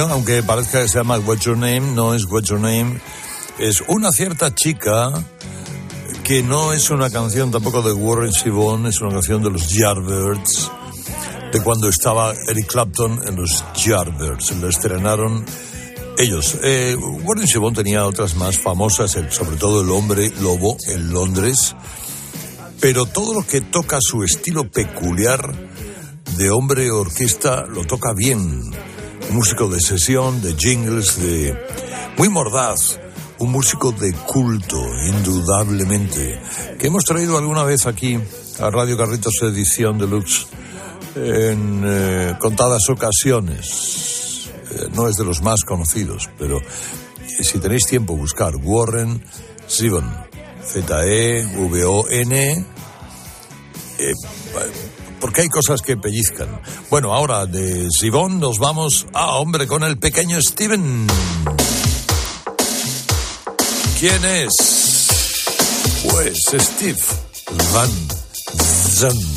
aunque 0.05 0.43
parezca 0.43 0.83
que 0.83 0.89
se 0.89 0.99
llama 0.99 1.19
What's 1.19 1.45
Your 1.45 1.57
Name, 1.57 1.81
no 1.95 2.15
es 2.15 2.27
What's 2.27 2.51
Your 2.51 2.61
Name. 2.61 3.01
Es 3.59 3.83
una 3.89 4.13
cierta 4.13 4.55
chica 4.55 5.13
que 6.23 6.43
no 6.43 6.75
es 6.75 6.91
una 6.91 7.09
canción 7.09 7.51
tampoco 7.51 7.81
de 7.81 7.93
Warren 7.93 8.33
Sibon, 8.33 8.87
es 8.87 9.01
una 9.01 9.13
canción 9.13 9.43
de 9.43 9.51
los 9.51 9.69
Yardbirds, 9.71 10.71
de 11.53 11.63
cuando 11.63 11.89
estaba 11.89 12.35
Eric 12.49 12.67
Clapton 12.67 13.21
en 13.27 13.37
los 13.37 13.65
Yardbirds. 13.75 14.57
Lo 14.57 14.69
estrenaron 14.69 15.45
ellos. 16.19 16.59
Eh, 16.63 16.95
Warren 17.25 17.47
Sibon 17.47 17.73
tenía 17.73 18.05
otras 18.05 18.37
más 18.37 18.59
famosas, 18.59 19.13
sobre 19.31 19.57
todo 19.57 19.81
El 19.81 19.91
Hombre 19.91 20.31
Lobo 20.41 20.77
en 20.89 21.11
Londres, 21.11 21.75
pero 22.81 23.07
todo 23.07 23.33
lo 23.33 23.47
que 23.47 23.63
toca 23.63 23.99
su 24.01 24.25
estilo 24.25 24.71
peculiar 24.71 25.55
de 26.37 26.51
hombre 26.51 26.91
orquesta 26.91 27.65
lo 27.65 27.87
toca 27.87 28.13
bien 28.15 28.63
músico 29.31 29.69
de 29.69 29.81
sesión, 29.81 30.41
de 30.43 30.55
jingles, 30.55 31.21
de 31.21 31.57
muy 32.17 32.29
mordaz, 32.29 32.99
un 33.39 33.53
músico 33.53 33.93
de 33.93 34.13
culto, 34.13 34.81
indudablemente, 35.07 36.41
que 36.79 36.87
hemos 36.87 37.05
traído 37.05 37.37
alguna 37.37 37.65
vez 37.65 37.87
aquí 37.87 38.19
a 38.61 38.71
Radio 38.71 38.97
Carritos 38.97 39.35
Edición 39.43 39.99
Deluxe 39.99 40.47
en 41.15 41.83
eh, 41.85 42.35
contadas 42.39 42.89
ocasiones. 42.89 44.49
Eh, 44.71 44.89
no 44.95 45.09
es 45.09 45.17
de 45.17 45.25
los 45.25 45.43
más 45.43 45.65
conocidos, 45.65 46.31
pero 46.39 46.59
eh, 46.59 47.45
si 47.45 47.59
tenéis 47.59 47.87
tiempo, 47.87 48.17
buscar 48.17 48.57
Warren 48.57 49.23
Zevon, 49.69 50.11
Z-E-V-O-N. 50.65 52.65
Eh, 53.99 54.13
porque 55.21 55.43
hay 55.43 55.49
cosas 55.49 55.83
que 55.83 55.97
pellizcan. 55.97 56.61
Bueno, 56.91 57.13
ahora 57.15 57.47
de 57.47 57.89
Sibón 57.91 58.41
nos 58.41 58.59
vamos 58.59 59.07
a 59.13 59.37
Hombre 59.37 59.67
con 59.67 59.83
el 59.83 59.99
pequeño 59.99 60.41
Steven. 60.41 61.07
¿Quién 63.99 64.25
es? 64.25 64.53
Pues 66.11 66.39
Steve 66.53 67.01
Van 67.73 67.91
Zandt. 68.91 69.36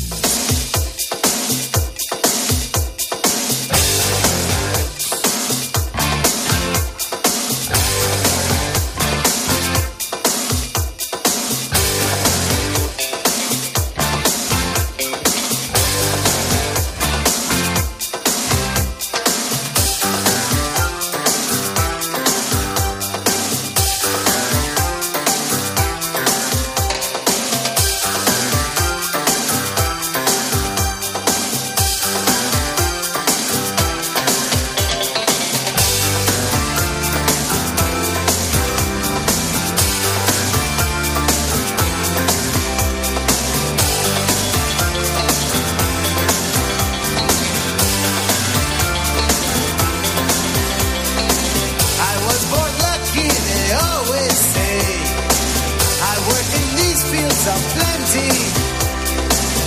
days 57.40 57.48
of 57.48 57.60
plenty. 57.74 58.30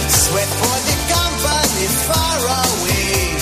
Sweat 0.10 0.48
for 0.48 0.78
the 0.88 0.96
company 1.14 1.88
far 2.08 2.38
away. 2.66 3.38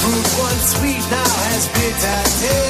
Fruit 0.00 0.28
once 0.38 0.76
sweet 0.76 1.10
now 1.10 1.34
has 1.48 1.68
bitter 1.68 2.22
taste. 2.40 2.63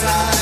side. 0.00 0.39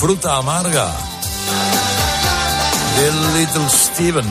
Fruta 0.00 0.36
amarga 0.36 0.96
del 2.96 3.34
Little 3.34 3.68
Steven. 3.68 4.24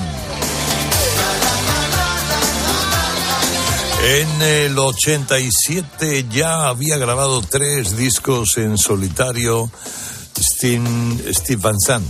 En 4.04 4.42
el 4.42 4.80
87 4.80 6.26
ya 6.32 6.70
había 6.70 6.98
grabado 6.98 7.44
tres 7.44 7.96
discos 7.96 8.58
en 8.58 8.80
solitario 8.80 9.70
Steve, 10.40 11.34
Steve 11.36 11.62
Van 11.62 11.80
Sant. 11.80 12.08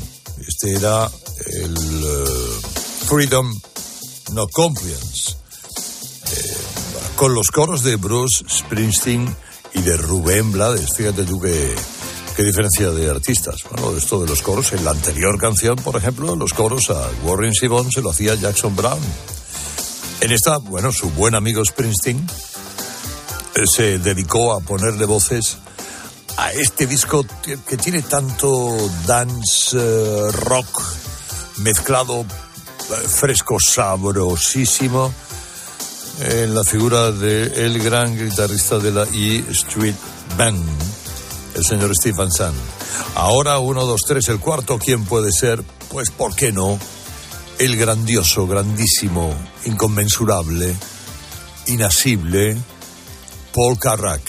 Este 0.47 0.75
era 0.75 1.11
el 1.47 1.75
eh, 1.75 2.67
Freedom 3.07 3.53
No 4.31 4.47
Compliance. 4.47 5.35
Eh, 6.31 6.57
con 7.17 7.33
los 7.33 7.47
coros 7.47 7.83
de 7.83 7.97
Bruce 7.97 8.45
Springsteen 8.49 9.35
y 9.73 9.81
de 9.81 9.97
Rubén 9.97 10.49
Blades. 10.53 10.95
Fíjate 10.95 11.23
tú 11.23 11.41
qué, 11.41 11.75
qué 12.39 12.45
diferencia 12.45 12.89
de 12.91 13.09
artistas. 13.09 13.65
Bueno, 13.69 13.97
esto 13.97 14.21
de 14.21 14.25
los 14.25 14.41
coros, 14.41 14.71
en 14.71 14.85
la 14.85 14.91
anterior 14.91 15.37
canción, 15.37 15.75
por 15.75 15.97
ejemplo, 15.97 16.37
los 16.37 16.53
coros 16.53 16.89
a 16.89 17.09
Warren 17.25 17.53
Zevon 17.53 17.91
se 17.91 18.01
lo 18.01 18.11
hacía 18.11 18.33
Jackson 18.35 18.77
Brown. 18.77 19.01
En 20.21 20.31
esta, 20.31 20.57
bueno, 20.59 20.93
su 20.93 21.09
buen 21.09 21.35
amigo 21.35 21.65
Springsteen 21.65 22.17
eh, 23.55 23.63
se 23.69 23.99
dedicó 23.99 24.53
a 24.53 24.61
ponerle 24.61 25.05
voces 25.05 25.57
a 26.37 26.53
este 26.53 26.87
disco 26.87 27.25
que, 27.43 27.57
tiene 27.75 28.03
tanto 28.03 28.89
dance 29.05 29.77
eh, 29.77 30.31
rock 30.31 30.81
mezclado 31.57 32.21
eh, 32.21 32.93
fresco, 33.05 33.57
sabrosísimo 33.59 35.13
en 36.21 36.55
la 36.55 36.63
figura 36.63 37.11
de 37.11 37.65
el 37.65 37.83
gran 37.83 38.17
guitarrista 38.17 38.79
de 38.79 38.91
la 38.91 39.03
E 39.13 39.43
Street 39.49 39.95
Band, 40.37 40.63
el 41.59 41.65
señor 41.65 41.91
Steve 41.95 42.17
Van 42.17 42.31
Sant. 42.31 42.55
Ahora, 43.15 43.59
uno, 43.59 43.85
dos, 43.85 44.01
tres, 44.07 44.27
el 44.29 44.39
cuarto, 44.39 44.79
¿quién 44.79 45.05
puede 45.05 45.31
ser? 45.31 45.63
Pues, 45.89 46.09
¿por 46.09 46.35
qué 46.35 46.51
no? 46.51 46.79
El 47.59 47.75
grandioso, 47.75 48.47
grandísimo, 48.47 49.33
inconmensurable, 49.65 50.73
inasible, 51.67 52.57
Paul 53.53 53.77
Carrack. 53.77 54.21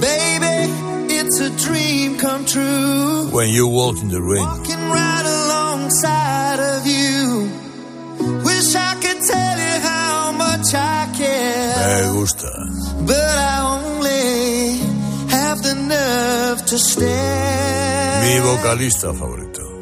Baby, 0.00 0.72
it's 1.12 1.40
a 1.40 1.50
dream 1.50 2.16
come 2.16 2.44
true. 2.46 3.28
When 3.30 3.50
you 3.50 3.66
walk 3.66 4.00
in 4.00 4.08
the 4.08 4.20
rain. 4.20 4.44
Walking 4.44 4.88
right 4.88 5.26
alongside 5.26 6.60
of 6.60 6.86
you. 6.86 7.50
Wish 8.44 8.74
I 8.74 8.94
could 9.02 9.20
tell 9.20 9.58
you 9.58 9.80
how 9.82 10.32
much 10.32 10.74
I 10.74 11.08
care. 11.14 12.04
Me 12.04 12.18
gusta. 12.18 12.48
But 13.04 13.38
I 13.38 13.83
Mi 18.22 18.40
vocalista 18.40 19.12
favorito. 19.12 19.73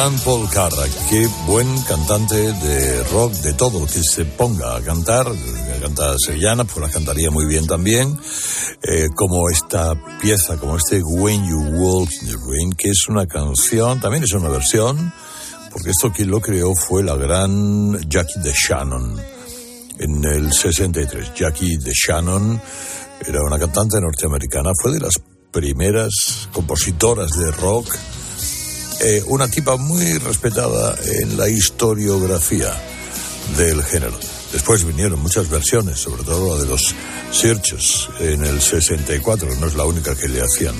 Paul 0.00 0.48
Carrack, 0.48 0.90
qué 1.10 1.28
buen 1.46 1.66
cantante 1.82 2.34
de 2.34 3.04
rock, 3.04 3.32
de 3.32 3.52
todo, 3.52 3.84
que 3.86 4.02
se 4.02 4.24
ponga 4.24 4.76
a 4.76 4.80
cantar, 4.80 5.26
canta 5.82 6.14
sevillana, 6.18 6.64
pues 6.64 6.78
la 6.78 6.90
cantaría 6.90 7.30
muy 7.30 7.44
bien 7.44 7.66
también, 7.66 8.18
eh, 8.82 9.08
como 9.14 9.50
esta 9.50 9.92
pieza, 10.18 10.56
como 10.56 10.78
este 10.78 11.02
When 11.02 11.46
You 11.46 11.58
Walk 11.76 12.10
in 12.22 12.28
the 12.28 12.34
Rain, 12.34 12.72
que 12.78 12.88
es 12.88 13.08
una 13.08 13.26
canción, 13.26 14.00
también 14.00 14.24
es 14.24 14.32
una 14.32 14.48
versión, 14.48 15.12
porque 15.70 15.90
esto 15.90 16.10
quien 16.10 16.30
lo 16.30 16.40
creó 16.40 16.74
fue 16.74 17.02
la 17.02 17.16
gran 17.16 18.00
Jackie 18.08 18.40
de 18.40 18.54
Shannon, 18.54 19.20
en 19.98 20.24
el 20.24 20.50
63. 20.50 21.34
Jackie 21.34 21.76
de 21.76 21.92
Shannon 21.92 22.58
era 23.26 23.42
una 23.42 23.58
cantante 23.58 24.00
norteamericana, 24.00 24.70
fue 24.80 24.92
de 24.92 25.00
las 25.00 25.20
primeras 25.52 26.48
compositoras 26.52 27.32
de 27.32 27.50
rock, 27.50 27.86
eh, 29.00 29.22
una 29.26 29.48
tipa 29.48 29.76
muy 29.76 30.18
respetada 30.18 30.96
en 31.20 31.36
la 31.36 31.48
historiografía 31.48 32.70
del 33.56 33.82
género. 33.82 34.18
Después 34.52 34.84
vinieron 34.84 35.20
muchas 35.20 35.48
versiones, 35.48 35.98
sobre 35.98 36.24
todo 36.24 36.56
la 36.56 36.62
de 36.62 36.68
los 36.68 36.94
Searches 37.30 38.08
en 38.18 38.44
el 38.44 38.60
64, 38.60 39.54
no 39.56 39.66
es 39.66 39.74
la 39.74 39.84
única 39.84 40.14
que 40.16 40.28
le 40.28 40.40
hacían. 40.40 40.74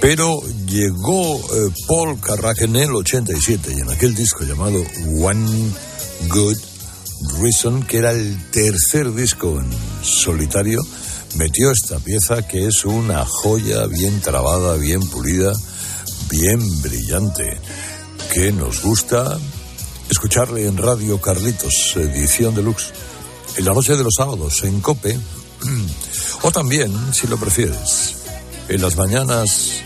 Pero 0.00 0.40
llegó 0.66 1.36
eh, 1.36 1.70
Paul 1.86 2.20
Carrack 2.20 2.62
en 2.62 2.76
el 2.76 2.94
87 2.94 3.74
y 3.76 3.80
en 3.80 3.90
aquel 3.90 4.14
disco 4.14 4.44
llamado 4.44 4.82
One 5.20 5.70
Good 6.28 6.58
Reason, 7.40 7.82
que 7.84 7.98
era 7.98 8.12
el 8.12 8.50
tercer 8.50 9.14
disco 9.14 9.60
en 9.60 9.70
solitario, 10.02 10.80
metió 11.36 11.70
esta 11.70 11.98
pieza 11.98 12.46
que 12.46 12.66
es 12.66 12.84
una 12.84 13.24
joya 13.24 13.86
bien 13.86 14.20
trabada, 14.20 14.76
bien 14.76 15.00
pulida, 15.00 15.52
bien 16.28 16.82
brillante, 16.82 17.58
que 18.32 18.52
nos 18.52 18.82
gusta 18.82 19.38
escucharle 20.10 20.66
en 20.66 20.76
Radio 20.76 21.20
Carlitos, 21.20 21.94
edición 21.96 22.54
deluxe, 22.54 22.92
en 23.56 23.64
la 23.64 23.72
noche 23.72 23.96
de 23.96 24.04
los 24.04 24.14
sábados 24.16 24.62
en 24.64 24.80
Cope, 24.80 25.18
o 26.42 26.50
también, 26.50 26.92
si 27.12 27.26
lo 27.26 27.36
prefieres, 27.36 28.16
en 28.68 28.82
las 28.82 28.96
mañanas 28.96 29.82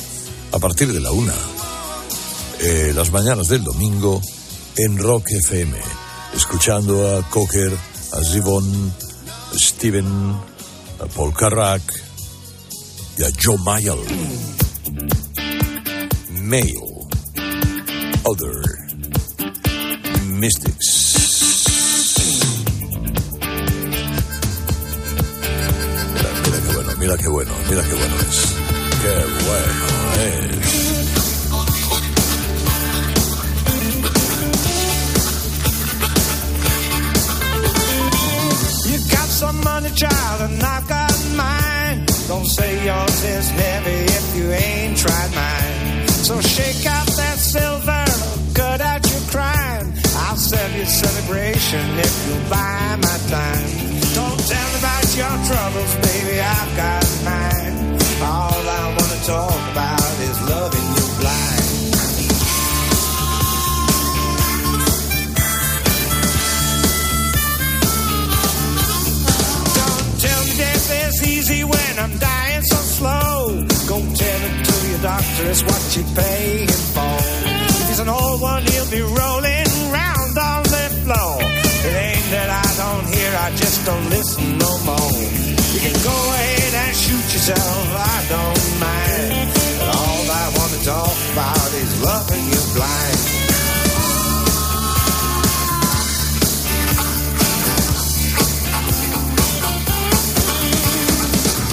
a 0.52 0.58
partir 0.58 0.92
de 0.92 1.00
la 1.00 1.10
una, 1.10 1.34
eh, 2.60 2.92
las 2.94 3.10
mañanas 3.10 3.48
del 3.48 3.64
domingo 3.64 4.20
en 4.76 4.98
Rock 4.98 5.30
FM, 5.30 5.76
escuchando 6.34 7.16
a 7.16 7.28
Cocker, 7.28 7.76
a 8.12 8.24
Zivon, 8.24 8.92
a 9.54 9.58
Steven, 9.58 10.36
a 11.00 11.06
Paul 11.14 11.34
Carrack 11.34 11.82
y 13.18 13.24
a 13.24 13.28
Joe 13.42 13.58
Mayall. 13.58 14.67
Male, 16.48 17.04
Other, 18.24 18.62
Mystics. 20.40 20.88
Mira, 26.14 26.30
mira 26.40 26.58
qué 26.58 26.72
bueno, 26.72 26.92
mira 26.98 27.16
qué 27.18 27.28
bueno, 27.28 27.52
mira 27.68 27.82
qué 27.82 27.94
bueno 27.94 28.16
es. 28.20 28.54
Qué 29.02 29.12
bueno 29.44 29.86
es. 30.24 30.68
You 38.86 38.98
got 39.10 39.28
some 39.28 39.60
money, 39.62 39.90
child, 39.90 40.40
and 40.40 40.62
I've 40.62 40.88
got 40.88 41.12
mine. 41.36 42.06
Don't 42.26 42.46
say 42.46 42.86
yours 42.86 43.22
is 43.22 43.50
heavy 43.50 44.04
if 44.16 44.36
you 44.36 44.50
ain't 44.50 44.96
tried 44.96 45.34
mine. 45.34 45.87
Celebration 52.28 52.36
if 52.36 52.44
you 52.44 52.50
buy 52.50 52.96
my 52.96 53.16
time. 53.28 53.68
Don't 54.14 54.40
tell 54.48 54.68
me 54.68 54.78
about 54.78 55.16
your 55.16 55.36
troubles, 55.48 55.94
baby, 56.06 56.40
I've 56.40 56.76
got 56.76 57.06
mine. 57.24 57.98
All 58.20 58.64
I 58.68 58.96
wanna 58.96 59.20
talk 59.24 59.60
about 59.72 60.20
is 60.28 60.38
loving 60.48 60.88
you 60.96 61.06
blind. 61.20 61.66
Don't 69.78 70.20
tell 70.20 70.44
me 70.44 70.52
death 70.56 70.90
is 71.06 71.28
easy 71.28 71.64
when 71.64 71.98
I'm 71.98 72.18
dying 72.18 72.62
so 72.62 72.76
slow. 72.76 73.66
Go 73.88 73.98
tell 73.98 74.40
it 74.48 74.64
to 74.64 74.88
your 74.88 75.02
doctor, 75.02 75.44
it's 75.50 75.62
what 75.62 75.96
you 75.96 76.04
pay 76.14 76.60
him 76.62 76.82
for. 76.94 77.18
If 77.80 77.88
he's 77.88 78.00
an 78.00 78.08
old 78.08 78.40
one, 78.40 78.62
he'll 78.64 78.90
be 78.90 79.02
rolling 79.02 79.57
just 83.58 83.84
don't 83.84 84.08
listen 84.08 84.56
no 84.58 84.72
more. 84.86 85.18
You 85.74 85.80
can 85.82 85.96
go 86.06 86.16
ahead 86.38 86.74
and 86.74 86.96
shoot 86.96 87.26
yourself, 87.34 87.86
I 87.90 88.18
don't 88.30 88.66
mind. 88.78 89.50
But 89.78 89.88
all 89.98 90.24
I 90.30 90.46
want 90.56 90.70
to 90.78 90.80
talk 90.86 91.18
about 91.32 91.70
is 91.82 91.90
loving 92.02 92.44
you 92.54 92.62
blind. 92.76 93.18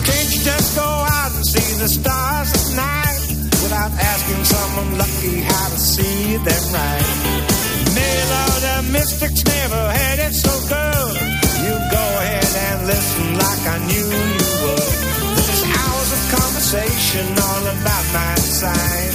Can't 0.10 0.30
you 0.34 0.42
just 0.42 0.76
go 0.76 0.90
out 0.90 1.32
and 1.38 1.46
see 1.46 1.70
the 1.78 1.90
stars 1.90 2.50
at 2.50 2.68
night 2.76 3.22
without 3.62 3.92
asking 3.94 4.44
someone 4.44 4.98
lucky 4.98 5.42
how 5.42 5.70
to 5.70 5.78
see 5.78 6.38
them 6.38 6.64
right? 6.74 7.08
Mail 7.94 8.26
the 8.66 8.92
mystics 8.92 9.44
never 9.46 9.92
had 9.92 10.20
it 10.20 10.34
so 10.34 10.54
good. 10.68 10.85
Listen 13.16 13.34
like 13.36 13.66
I 13.66 13.78
knew 13.88 13.96
you 13.96 14.48
would. 14.62 15.38
There's 15.38 15.64
hours 15.64 16.12
of 16.12 16.22
conversation 16.38 17.26
all 17.40 17.64
about 17.64 18.06
my 18.12 18.36
sign, 18.36 19.14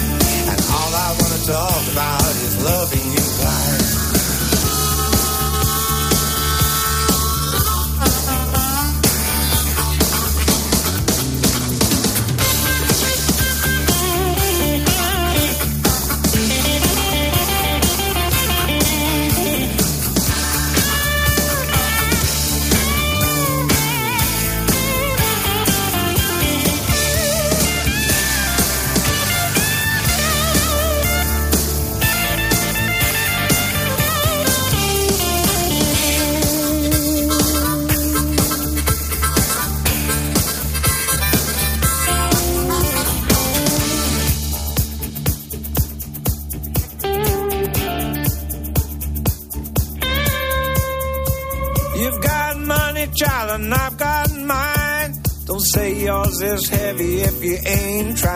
and 0.48 0.60
all 0.72 0.94
I 0.94 1.16
want 1.20 1.32
to 1.38 1.46
talk 1.46 1.92
about 1.92 2.30
is 2.40 2.64
loving 2.64 3.04
you 3.12 3.24
blind. 3.36 4.09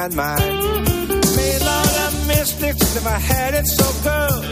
Ain't 0.04 0.12
tried 0.12 0.14
mine. 0.14 0.84
May 1.36 1.58
Lord 1.58 1.96
of 2.06 2.26
mystics 2.26 2.94
never 2.94 3.18
had 3.18 3.54
it 3.54 3.66
so 3.66 3.86
good. 4.02 4.44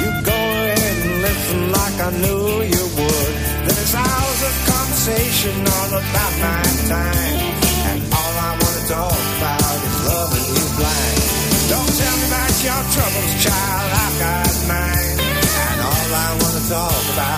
You 0.00 0.10
go 0.22 0.32
ahead 0.32 1.06
and 1.06 1.22
listen 1.22 1.72
like 1.72 1.96
I 2.00 2.10
knew 2.22 2.62
you 2.62 2.84
would. 2.96 3.34
There's 3.66 3.94
hours 3.94 4.40
of 4.48 4.54
conversation 4.72 5.54
all 5.60 5.90
about 6.00 6.32
my 6.40 6.62
time. 6.88 7.38
And 7.90 8.00
all 8.12 8.34
I 8.48 8.52
want 8.60 8.76
to 8.80 8.84
talk 8.88 9.20
about 9.38 9.76
is 9.88 9.98
loving 10.08 10.46
you 10.56 10.66
blind. 10.78 11.20
Don't 11.72 11.92
tell 12.00 12.16
me 12.20 12.26
about 12.28 12.54
your 12.64 12.82
troubles, 12.94 13.32
child, 13.44 13.88
I've 14.04 14.16
got 14.20 14.54
mine. 14.68 15.18
And 15.64 15.80
all 15.80 16.10
I 16.14 16.30
want 16.40 16.54
to 16.58 16.64
talk 16.68 17.04
about 17.14 17.33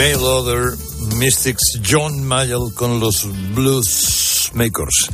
Order 0.00 0.72
Mystics 1.16 1.78
John 1.86 2.24
Mayall 2.24 2.72
con 2.72 3.00
los 3.00 3.28
Blues 3.54 4.50
Makers, 4.54 5.10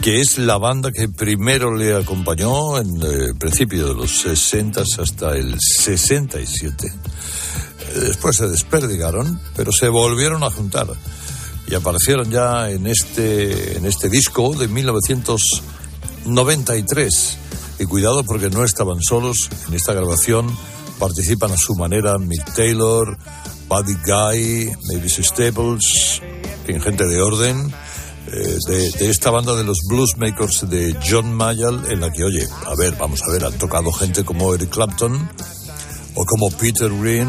que 0.00 0.22
es 0.22 0.38
la 0.38 0.56
banda 0.56 0.92
que 0.92 1.10
primero 1.10 1.74
le 1.74 1.94
acompañó 1.94 2.78
en 2.78 3.02
el 3.02 3.36
principio 3.36 3.88
de 3.88 3.94
los 3.94 4.22
60 4.22 4.80
hasta 4.80 5.36
el 5.36 5.60
67. 5.60 6.86
Eh, 6.86 6.92
Después 8.00 8.38
se 8.38 8.48
desperdigaron, 8.48 9.38
pero 9.54 9.72
se 9.72 9.90
volvieron 9.90 10.42
a 10.42 10.50
juntar 10.50 10.86
y 11.66 11.74
aparecieron 11.74 12.30
ya 12.30 12.70
en 12.70 12.86
este, 12.86 13.76
en 13.76 13.84
este 13.84 14.08
disco 14.08 14.54
de 14.54 14.68
1993. 14.68 17.36
Y 17.78 17.84
cuidado 17.84 18.24
porque 18.24 18.48
no 18.48 18.64
estaban 18.64 19.02
solos 19.02 19.50
en 19.68 19.74
esta 19.74 19.92
grabación, 19.92 20.50
participan 20.98 21.52
a 21.52 21.58
su 21.58 21.74
manera 21.74 22.16
Mick 22.16 22.54
Taylor, 22.54 23.18
Buddy 23.70 23.94
Guy, 24.04 24.72
Mavis 24.92 25.20
Staples, 25.22 26.20
en 26.66 26.80
gente 26.80 27.06
de 27.06 27.22
orden, 27.22 27.72
eh, 28.26 28.58
de, 28.66 28.90
de 28.90 29.08
esta 29.08 29.30
banda 29.30 29.54
de 29.54 29.62
los 29.62 29.78
Bluesmakers 29.88 30.68
de 30.68 30.96
John 31.08 31.32
Mayall, 31.32 31.86
en 31.88 32.00
la 32.00 32.10
que, 32.10 32.24
oye, 32.24 32.48
a 32.66 32.74
ver, 32.74 32.96
vamos 32.96 33.22
a 33.22 33.30
ver, 33.30 33.44
han 33.44 33.56
tocado 33.58 33.92
gente 33.92 34.24
como 34.24 34.52
Eric 34.52 34.70
Clapton 34.70 35.30
o 36.16 36.24
como 36.26 36.50
Peter 36.50 36.90
Green, 37.00 37.28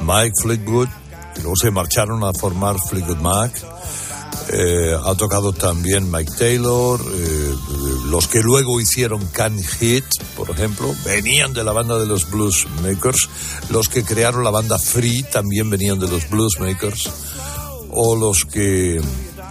Mike 0.00 0.32
Fleetwood, 0.42 0.88
y 1.36 1.40
luego 1.40 1.56
se 1.60 1.70
marcharon 1.70 2.24
a 2.24 2.32
formar 2.32 2.76
Fleetwood 2.88 3.18
Mac. 3.18 3.52
Eh, 4.50 4.96
ha 5.04 5.14
tocado 5.14 5.52
también 5.52 6.10
Mike 6.10 6.32
Taylor, 6.38 7.00
eh, 7.00 7.54
los 8.06 8.28
que 8.28 8.40
luego 8.40 8.80
hicieron 8.80 9.26
Can 9.26 9.62
Hit, 9.62 10.04
por 10.36 10.48
ejemplo, 10.50 10.94
venían 11.04 11.52
de 11.52 11.64
la 11.64 11.72
banda 11.72 11.98
de 11.98 12.06
los 12.06 12.30
Bluesmakers, 12.30 13.28
los 13.68 13.90
que 13.90 14.04
crearon 14.04 14.44
la 14.44 14.50
banda 14.50 14.78
Free 14.78 15.22
también 15.22 15.68
venían 15.68 15.98
de 15.98 16.08
los 16.08 16.30
Bluesmakers, 16.30 17.10
o 17.90 18.16
los 18.16 18.46
que 18.46 19.00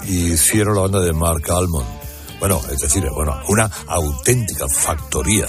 hicieron 0.07 0.75
la 0.75 0.81
banda 0.81 0.99
de 1.01 1.13
Mark 1.13 1.43
Almond. 1.51 1.87
Bueno, 2.39 2.59
es 2.71 2.79
decir, 2.79 3.07
bueno, 3.13 3.39
una 3.49 3.69
auténtica 3.87 4.65
factoría, 4.67 5.45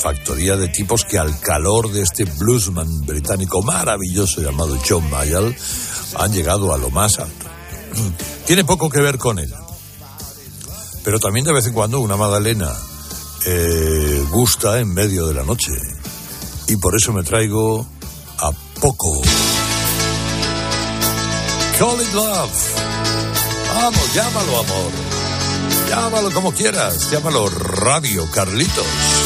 factoría 0.00 0.56
de 0.56 0.68
tipos 0.68 1.04
que 1.04 1.18
al 1.18 1.40
calor 1.40 1.90
de 1.90 2.02
este 2.02 2.24
bluesman 2.24 3.04
británico 3.04 3.60
maravilloso 3.62 4.40
llamado 4.40 4.78
John 4.88 5.08
Mayall 5.10 5.54
han 6.16 6.32
llegado 6.32 6.72
a 6.72 6.78
lo 6.78 6.90
más 6.90 7.18
alto. 7.18 7.57
Tiene 8.46 8.64
poco 8.64 8.88
que 8.88 9.00
ver 9.00 9.18
con 9.18 9.38
él. 9.38 9.52
Pero 11.04 11.18
también 11.18 11.44
de 11.44 11.52
vez 11.52 11.66
en 11.66 11.72
cuando 11.72 12.00
una 12.00 12.16
magdalena 12.16 12.72
eh, 13.46 14.24
gusta 14.30 14.78
en 14.78 14.92
medio 14.92 15.26
de 15.26 15.34
la 15.34 15.42
noche. 15.42 15.72
Y 16.66 16.76
por 16.76 16.94
eso 16.96 17.12
me 17.12 17.22
traigo 17.22 17.86
a 18.38 18.50
poco. 18.80 19.22
Call 21.78 22.02
it 22.02 22.12
love. 22.12 22.50
Vamos, 23.74 24.14
llámalo 24.14 24.58
amor. 24.58 24.92
Llámalo 25.88 26.30
como 26.32 26.52
quieras. 26.52 27.10
Llámalo 27.10 27.48
Radio 27.48 28.28
Carlitos. 28.30 29.17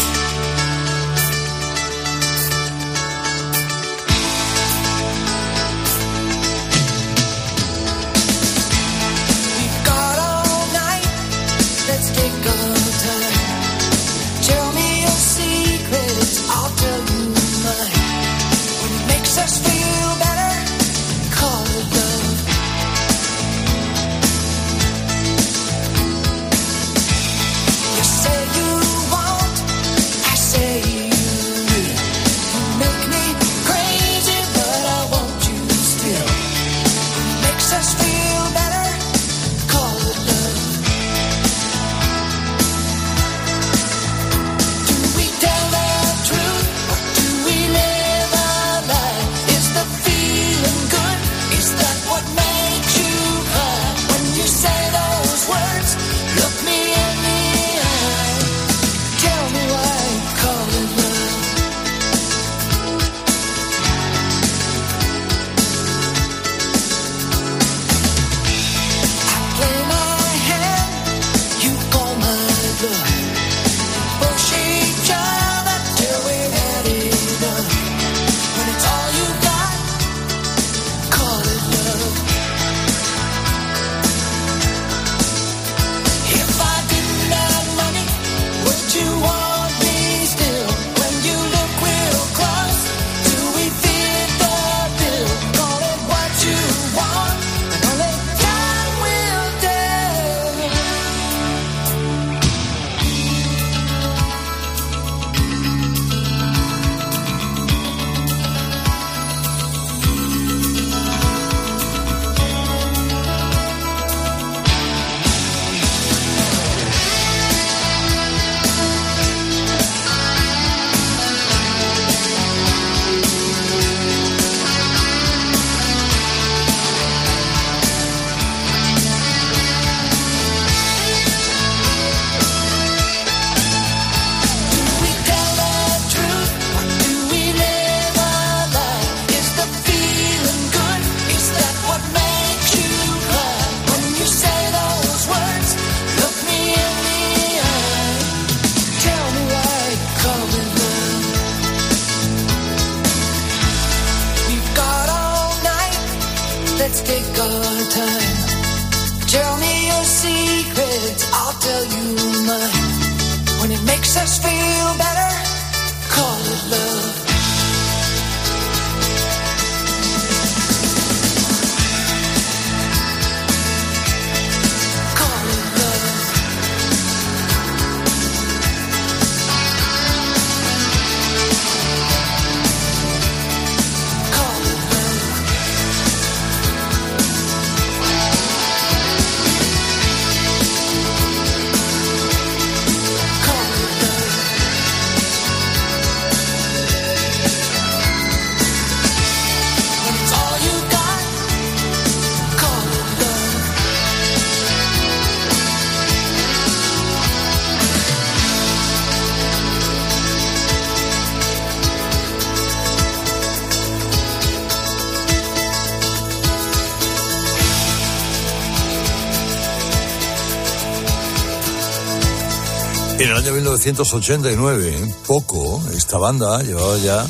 1989, 223.85 224.95
¿eh? 224.95 225.15
poco, 225.27 225.83
esta 225.93 226.17
banda 226.17 226.63
llevaba 226.63 226.99
ya 226.99 227.27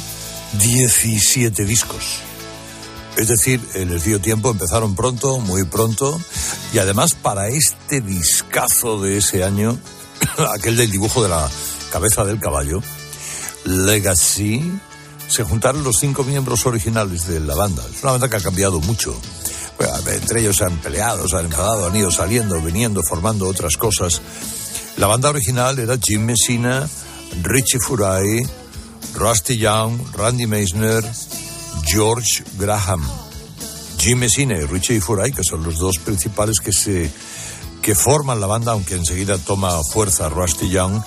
17 0.61 1.65
discos. 1.65 2.19
Es 3.17 3.29
decir, 3.29 3.59
les 3.75 4.05
dio 4.05 4.21
tiempo, 4.21 4.51
empezaron 4.51 4.95
pronto, 4.95 5.39
muy 5.39 5.65
pronto, 5.65 6.21
y 6.75 6.79
además 6.79 7.15
para 7.15 7.49
este 7.49 8.03
discazo 8.03 9.01
de 9.01 9.17
ese 9.17 9.45
año, 9.45 9.79
aquel 10.55 10.77
del 10.77 10.91
dibujo 10.91 11.23
de 11.23 11.31
la 11.31 11.49
cabeza 11.91 12.23
del 12.27 12.39
caballo, 12.39 12.83
Legacy, 13.65 14.79
se 15.29 15.45
juntaron 15.45 15.83
los 15.83 16.01
cinco 16.01 16.23
miembros 16.23 16.67
originales 16.67 17.27
de 17.29 17.41
la 17.41 17.55
banda. 17.55 17.83
Es 17.91 18.03
una 18.03 18.13
banda 18.13 18.29
que 18.29 18.37
ha 18.37 18.41
cambiado 18.41 18.79
mucho. 18.81 19.19
Bueno, 19.79 19.95
entre 20.11 20.43
ellos 20.43 20.57
se 20.57 20.65
han 20.65 20.77
peleado, 20.83 21.27
se 21.27 21.37
han 21.37 21.47
enfadado, 21.47 21.87
han 21.87 21.97
ido 21.97 22.11
saliendo, 22.11 22.61
viniendo, 22.61 23.03
formando 23.03 23.49
otras 23.49 23.79
cosas. 23.79 24.21
La 24.97 25.07
banda 25.07 25.31
original 25.31 25.79
era 25.79 25.97
Jim 25.99 26.25
Messina, 26.25 26.89
Richie 27.43 27.79
Furay, 27.81 28.47
Rusty 29.15 29.57
Young, 29.57 29.99
Randy 30.15 30.47
Meisner, 30.47 31.03
George 31.85 32.45
Graham. 32.59 33.03
Jim 33.99 34.19
Messina 34.19 34.57
y 34.57 34.65
Richie 34.65 35.01
Furay, 35.01 35.33
que 35.33 35.45
son 35.45 35.63
los 35.63 35.79
dos 35.79 35.99
principales 35.99 36.61
que 36.61 36.73
se 36.73 37.11
que 37.83 37.95
forman 37.97 38.41
la 38.41 38.47
banda, 38.47 38.73
aunque 38.73 38.95
enseguida 38.95 39.39
toma 39.39 39.83
fuerza 39.93 40.29
Rusty 40.29 40.71
Young, 40.71 41.03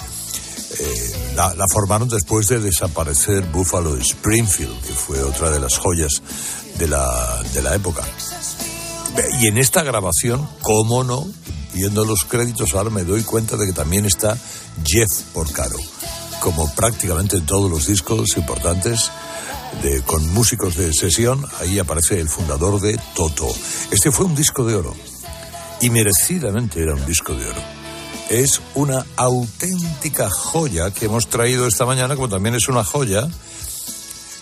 eh, 0.78 1.34
la, 1.36 1.54
la 1.56 1.66
formaron 1.72 2.10
después 2.10 2.48
de 2.50 2.60
desaparecer 2.60 3.46
Buffalo 3.46 3.96
Springfield, 3.96 4.82
que 4.82 4.94
fue 4.94 5.24
otra 5.24 5.50
de 5.52 5.60
las 5.60 5.78
joyas 5.78 6.22
de 6.78 6.88
la, 6.88 7.44
de 7.54 7.62
la 7.62 7.76
época. 7.76 8.04
Y 9.40 9.48
en 9.48 9.58
esta 9.58 9.84
grabación, 9.84 10.48
cómo 10.62 11.06
no, 11.06 11.26
viendo 11.76 12.06
los 12.06 12.24
créditos 12.24 12.74
ahora 12.74 12.90
me 12.90 13.04
doy 13.04 13.24
cuenta 13.24 13.58
de 13.58 13.68
que 13.68 13.74
también 13.74 14.06
está 14.06 14.38
Jeff 14.86 15.24
Porcaro, 15.34 15.78
como 16.40 16.74
prácticamente 16.74 17.36
en 17.36 17.46
todos 17.46 17.70
los 17.70 17.88
discos 17.88 18.38
importantes 18.38 19.12
de, 19.84 20.02
con 20.04 20.26
músicos 20.34 20.78
de 20.78 20.94
sesión, 20.94 21.46
ahí 21.60 21.78
aparece 21.78 22.20
el 22.22 22.30
fundador 22.30 22.80
de 22.80 22.98
Toto. 23.14 23.48
Este 23.92 24.10
fue 24.10 24.26
un 24.26 24.36
disco 24.36 24.64
de 24.64 24.76
oro 24.76 24.96
y 25.82 25.90
merecidamente 25.90 26.82
era 26.82 26.96
un 26.96 27.06
disco 27.06 27.34
de 27.34 27.46
oro. 27.46 27.62
Es 28.30 28.62
una 28.76 29.06
auténtica 29.18 30.30
joya 30.30 30.92
que 30.92 31.06
hemos 31.06 31.28
traído 31.28 31.68
esta 31.68 31.86
mañana, 31.86 32.16
como 32.16 32.30
también 32.30 32.56
es 32.56 32.70
una 32.70 32.86
joya 32.86 33.28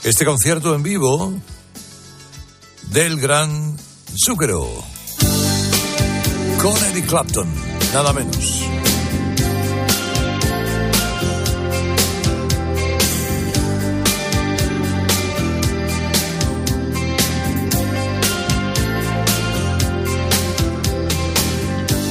este 0.03 0.23
concierto 0.23 0.75
en 0.75 0.83
vivo 0.83 1.33
del 2.91 3.19
gran 3.19 3.75
Zúquero 4.23 4.69
con 6.63 6.81
Eric 6.85 7.07
Clapton, 7.07 7.45
nada 7.93 8.13
menos. 8.13 8.61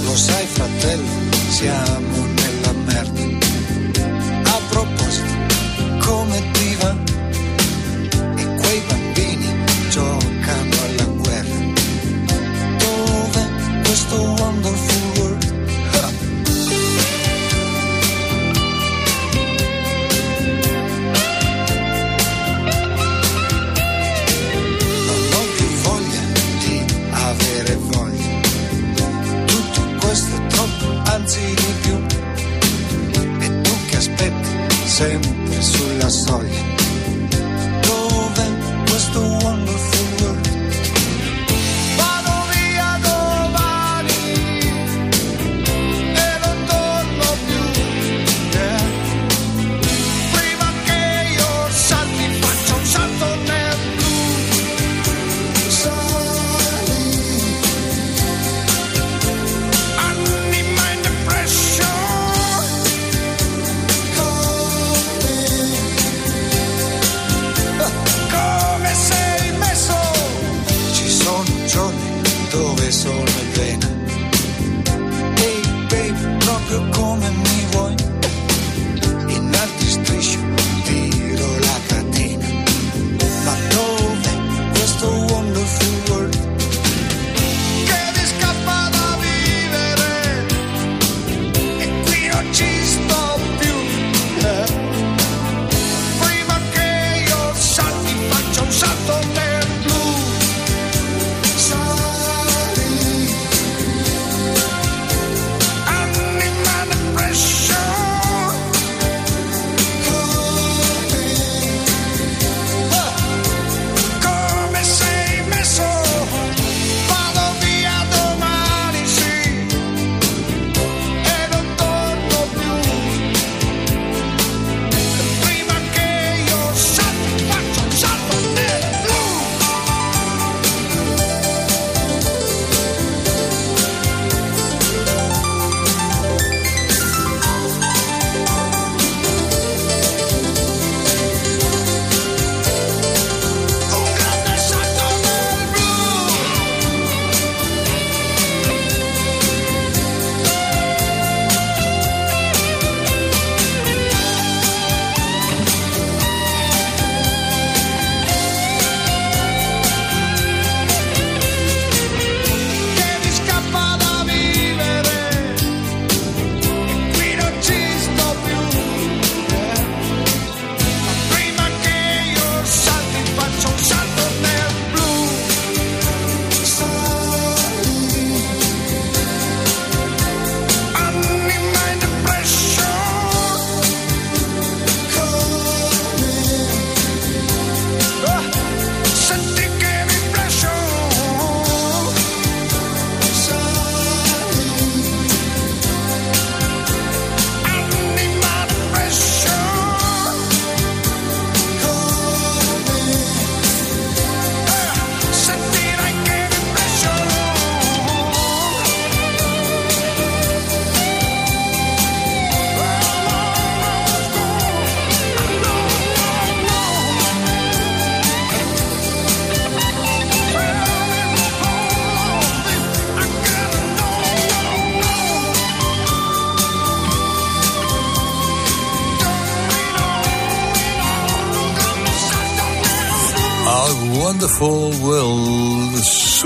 Lo 0.04 0.16
sai 0.16 0.46
fratello, 0.46 1.02
siamo 1.48 2.01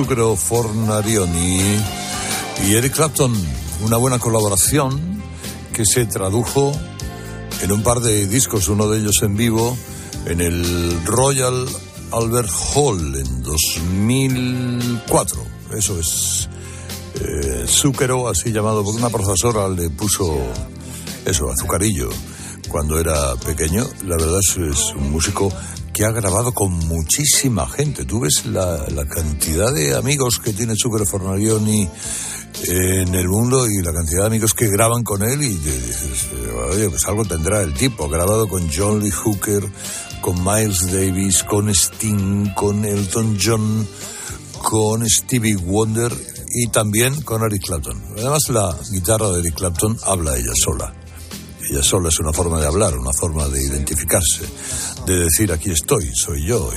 Sucro 0.07 0.37
Fornarioni 0.37 1.59
y 2.65 2.75
Eric 2.75 2.95
Clapton. 2.95 3.35
Una 3.83 3.97
buena 3.97 4.21
colaboración 4.21 5.21
que 5.73 5.85
se 5.85 6.07
tradujo 6.07 6.71
en 7.61 7.73
un 7.73 7.83
par 7.83 7.99
de 7.99 8.29
discos, 8.29 8.69
uno 8.69 8.87
de 8.87 9.01
ellos 9.01 9.21
en 9.23 9.37
vivo, 9.37 9.77
en 10.27 10.41
el 10.41 11.05
Royal 11.05 11.67
Albert 12.13 12.51
Hall 12.73 13.17
en 13.17 13.43
2004. 13.43 15.43
Eso 15.77 15.99
es 15.99 16.49
eh, 17.21 17.67
así 18.31 18.53
llamado, 18.53 18.85
porque 18.85 19.01
una 19.01 19.11
profesora 19.11 19.69
le 19.69 19.91
puso 19.91 20.39
eso, 21.25 21.51
azucarillo, 21.51 22.11
cuando 22.69 23.01
era 23.01 23.35
pequeño. 23.45 23.85
La 24.05 24.17
verdad 24.17 24.39
es, 24.39 24.57
es 24.57 24.95
un 24.95 25.11
músico 25.11 25.53
que 25.97 26.05
ha 26.05 26.11
grabado 26.11 26.53
con 26.53 26.73
muchísima 26.89 27.67
gente. 27.67 28.05
Tú 28.05 28.21
ves 28.21 28.45
la, 28.45 28.85
cantidad 29.09 29.73
de 29.73 29.97
amigos 29.97 30.39
que 30.39 30.53
tiene 30.53 30.75
Zúquero 30.77 31.07
Fornarioni 31.07 31.89
en 32.65 33.15
el 33.15 33.27
mundo 33.27 33.67
y 33.67 33.83
la 33.83 33.95
cantidad 33.95 34.21
de 34.21 34.27
amigos 34.27 34.53
que 34.53 34.69
graban 34.69 35.03
con 35.03 35.23
él 35.23 35.43
y 35.43 35.55
dices, 35.55 36.27
oye, 36.71 36.91
pues 36.91 37.03
algo 37.07 37.25
tendrá 37.25 37.63
el 37.63 37.73
tipo. 37.73 38.11
Grabado 38.11 38.47
con 38.47 38.69
John 38.71 39.01
Lee 39.01 39.11
Hooker, 39.11 39.63
con 40.21 40.45
Miles 40.45 40.93
Davis, 40.93 41.43
con 41.45 41.71
Sting, 41.71 42.53
con 42.53 42.85
Elton 42.85 43.39
John, 43.43 43.89
con 44.63 45.09
Stevie 45.09 45.57
Wonder 45.57 46.13
y 46.51 46.67
también 46.67 47.23
con 47.23 47.43
Eric 47.43 47.63
Clapton. 47.63 48.03
Además, 48.19 48.43
la 48.51 48.77
guitarra 48.93 49.31
de 49.31 49.41
Eric 49.41 49.55
Clapton 49.55 49.97
habla 50.05 50.37
ella 50.37 50.53
sola. 50.63 50.93
Ella 51.69 51.83
sola 51.83 52.09
es 52.09 52.19
una 52.21 52.33
forma 52.33 52.61
de 52.61 52.67
hablar, 52.67 52.97
una 52.97 53.13
forma 53.13 53.49
de 53.49 53.61
identificarse, 53.61 54.45
de 55.07 55.19
decir 55.25 55.51
aquí 55.53 55.71
estoy, 55.71 56.15
soy 56.15 56.47
yo 56.47 56.71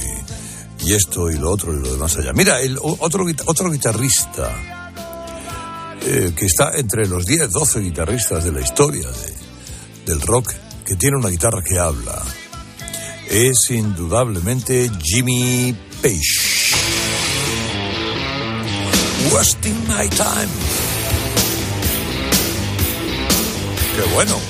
y, 0.82 0.88
y 0.90 0.94
esto 0.94 1.30
y 1.30 1.38
lo 1.38 1.52
otro 1.52 1.74
y 1.74 1.80
lo 1.80 1.92
demás 1.92 2.18
allá. 2.18 2.34
Mira, 2.34 2.60
el 2.62 2.78
otro, 2.82 3.26
otro 3.46 3.72
guitarrista 3.72 4.50
eh, 6.02 6.34
que 6.36 6.46
está 6.46 6.72
entre 6.76 7.08
los 7.08 7.26
10, 7.26 7.52
12 7.52 7.80
guitarristas 7.82 8.44
de 8.44 8.52
la 8.52 8.62
historia 8.62 9.08
de, 9.10 9.34
del 10.06 10.22
rock 10.22 10.54
que 10.86 10.96
tiene 10.96 11.18
una 11.18 11.30
guitarra 11.30 11.62
que 11.62 11.78
habla 11.78 12.24
es 13.30 13.70
indudablemente 13.70 14.90
Jimmy 15.04 15.76
Page. 16.02 16.74
Wasting 19.32 19.88
my 19.88 20.10
time. 20.10 20.50
Qué 23.96 24.14
bueno. 24.16 24.49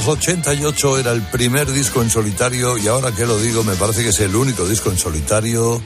1988, 0.00 0.98
era 0.98 1.12
el 1.12 1.22
primer 1.22 1.72
disco 1.72 2.02
en 2.02 2.10
solitario 2.10 2.76
y 2.76 2.86
ahora 2.86 3.12
que 3.12 3.24
lo 3.24 3.38
digo 3.38 3.64
me 3.64 3.76
parece 3.76 4.02
que 4.02 4.10
es 4.10 4.20
el 4.20 4.36
único 4.36 4.68
disco 4.68 4.90
en 4.90 4.98
solitario 4.98 5.80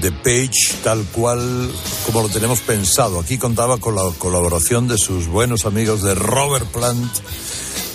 de 0.00 0.10
Page 0.10 0.78
tal 0.82 1.04
cual 1.04 1.70
como 2.04 2.22
lo 2.22 2.28
tenemos 2.28 2.58
pensado. 2.60 3.20
Aquí 3.20 3.38
contaba 3.38 3.78
con 3.78 3.94
la 3.94 4.02
colaboración 4.18 4.88
de 4.88 4.98
sus 4.98 5.28
buenos 5.28 5.64
amigos 5.64 6.02
de 6.02 6.16
Robert 6.16 6.66
Plant, 6.72 7.12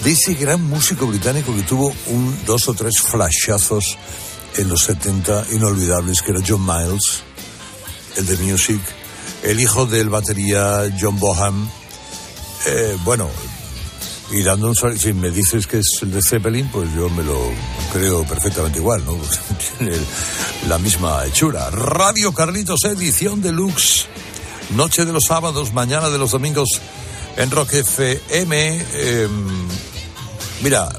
de 0.05 0.11
ese 0.11 0.35
gran 0.35 0.63
músico 0.63 1.05
británico 1.05 1.53
que 1.53 1.63
tuvo 1.63 1.93
un, 2.07 2.39
dos 2.45 2.69
o 2.69 2.73
tres 2.73 2.99
flashazos 3.01 3.97
en 4.55 4.69
los 4.69 4.83
70 4.83 5.47
inolvidables, 5.51 6.21
que 6.21 6.31
era 6.31 6.39
John 6.47 6.65
Miles, 6.65 7.23
el 8.15 8.25
de 8.25 8.37
Music, 8.37 8.81
el 9.43 9.59
hijo 9.59 9.85
del 9.85 10.07
batería 10.07 10.89
John 10.99 11.19
Boham. 11.19 11.69
Eh, 12.67 12.97
bueno, 13.03 13.29
y 14.31 14.43
dando 14.43 14.67
un 14.67 14.75
sol- 14.75 14.99
si 14.99 15.13
me 15.13 15.29
dices 15.31 15.67
que 15.67 15.77
es 15.79 15.87
el 16.01 16.11
de 16.11 16.21
Zeppelin, 16.21 16.67
pues 16.69 16.89
yo 16.95 17.09
me 17.09 17.23
lo 17.23 17.37
creo 17.93 18.23
perfectamente 18.25 18.79
igual, 18.79 19.03
¿no? 19.05 19.17
Tiene 19.77 19.95
la 20.67 20.77
misma 20.77 21.25
hechura. 21.25 21.69
Radio 21.69 22.33
Carlitos, 22.33 22.83
edición 22.85 23.41
deluxe. 23.41 24.05
Noche 24.71 25.05
de 25.05 25.13
los 25.13 25.25
sábados, 25.25 25.71
mañana 25.73 26.09
de 26.09 26.17
los 26.17 26.31
domingos 26.31 26.67
en 27.37 27.49
Rock 27.51 27.73
FM. 27.75 28.85
Eh, 28.93 29.27
mira, 30.61 30.89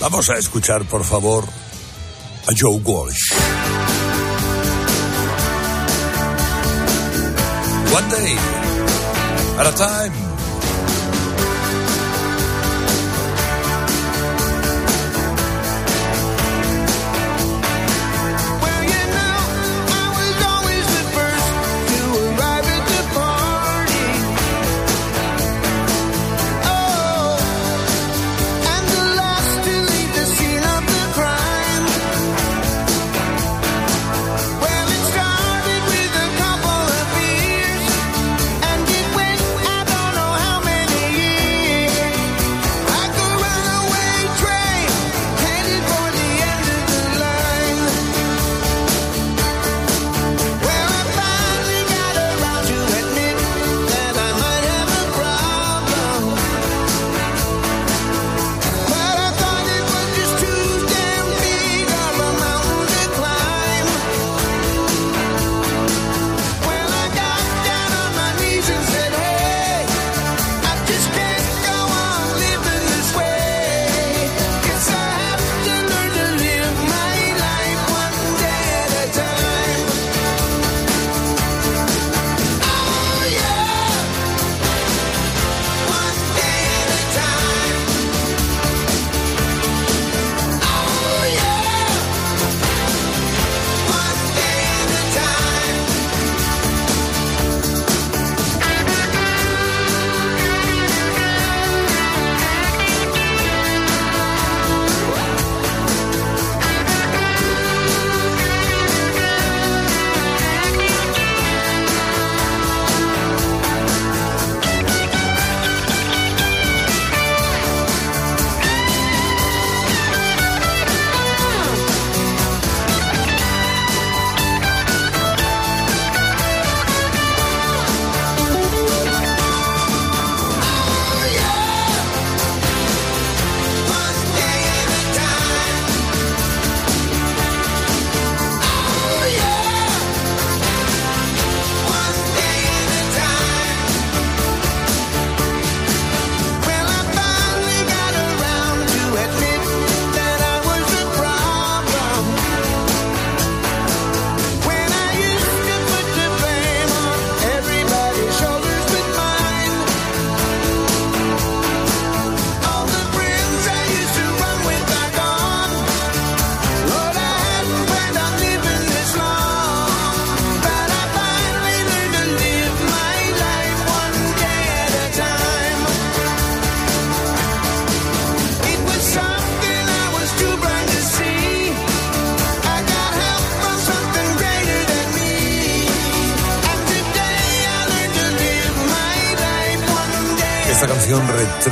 vamos 0.00 0.30
a 0.30 0.34
escuchar, 0.34 0.84
por 0.84 1.02
favor, 1.04 1.44
a 2.46 2.52
Joe 2.56 2.76
Walsh. 2.84 3.32
One 7.92 8.08
day 8.08 8.36
at 9.58 9.66
a 9.66 9.72
time. 9.76 10.21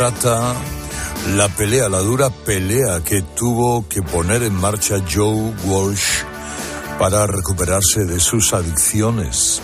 Retrata 0.01 0.55
la 1.37 1.47
pelea, 1.51 1.91
la 1.91 1.99
dura 1.99 2.31
pelea 2.31 3.05
que 3.05 3.21
tuvo 3.21 3.87
que 3.87 4.01
poner 4.01 4.43
en 4.43 4.55
marcha 4.55 4.97
Joe 5.07 5.53
Walsh 5.67 6.23
para 6.99 7.27
recuperarse 7.27 8.07
de 8.07 8.19
sus 8.19 8.55
adicciones, 8.55 9.61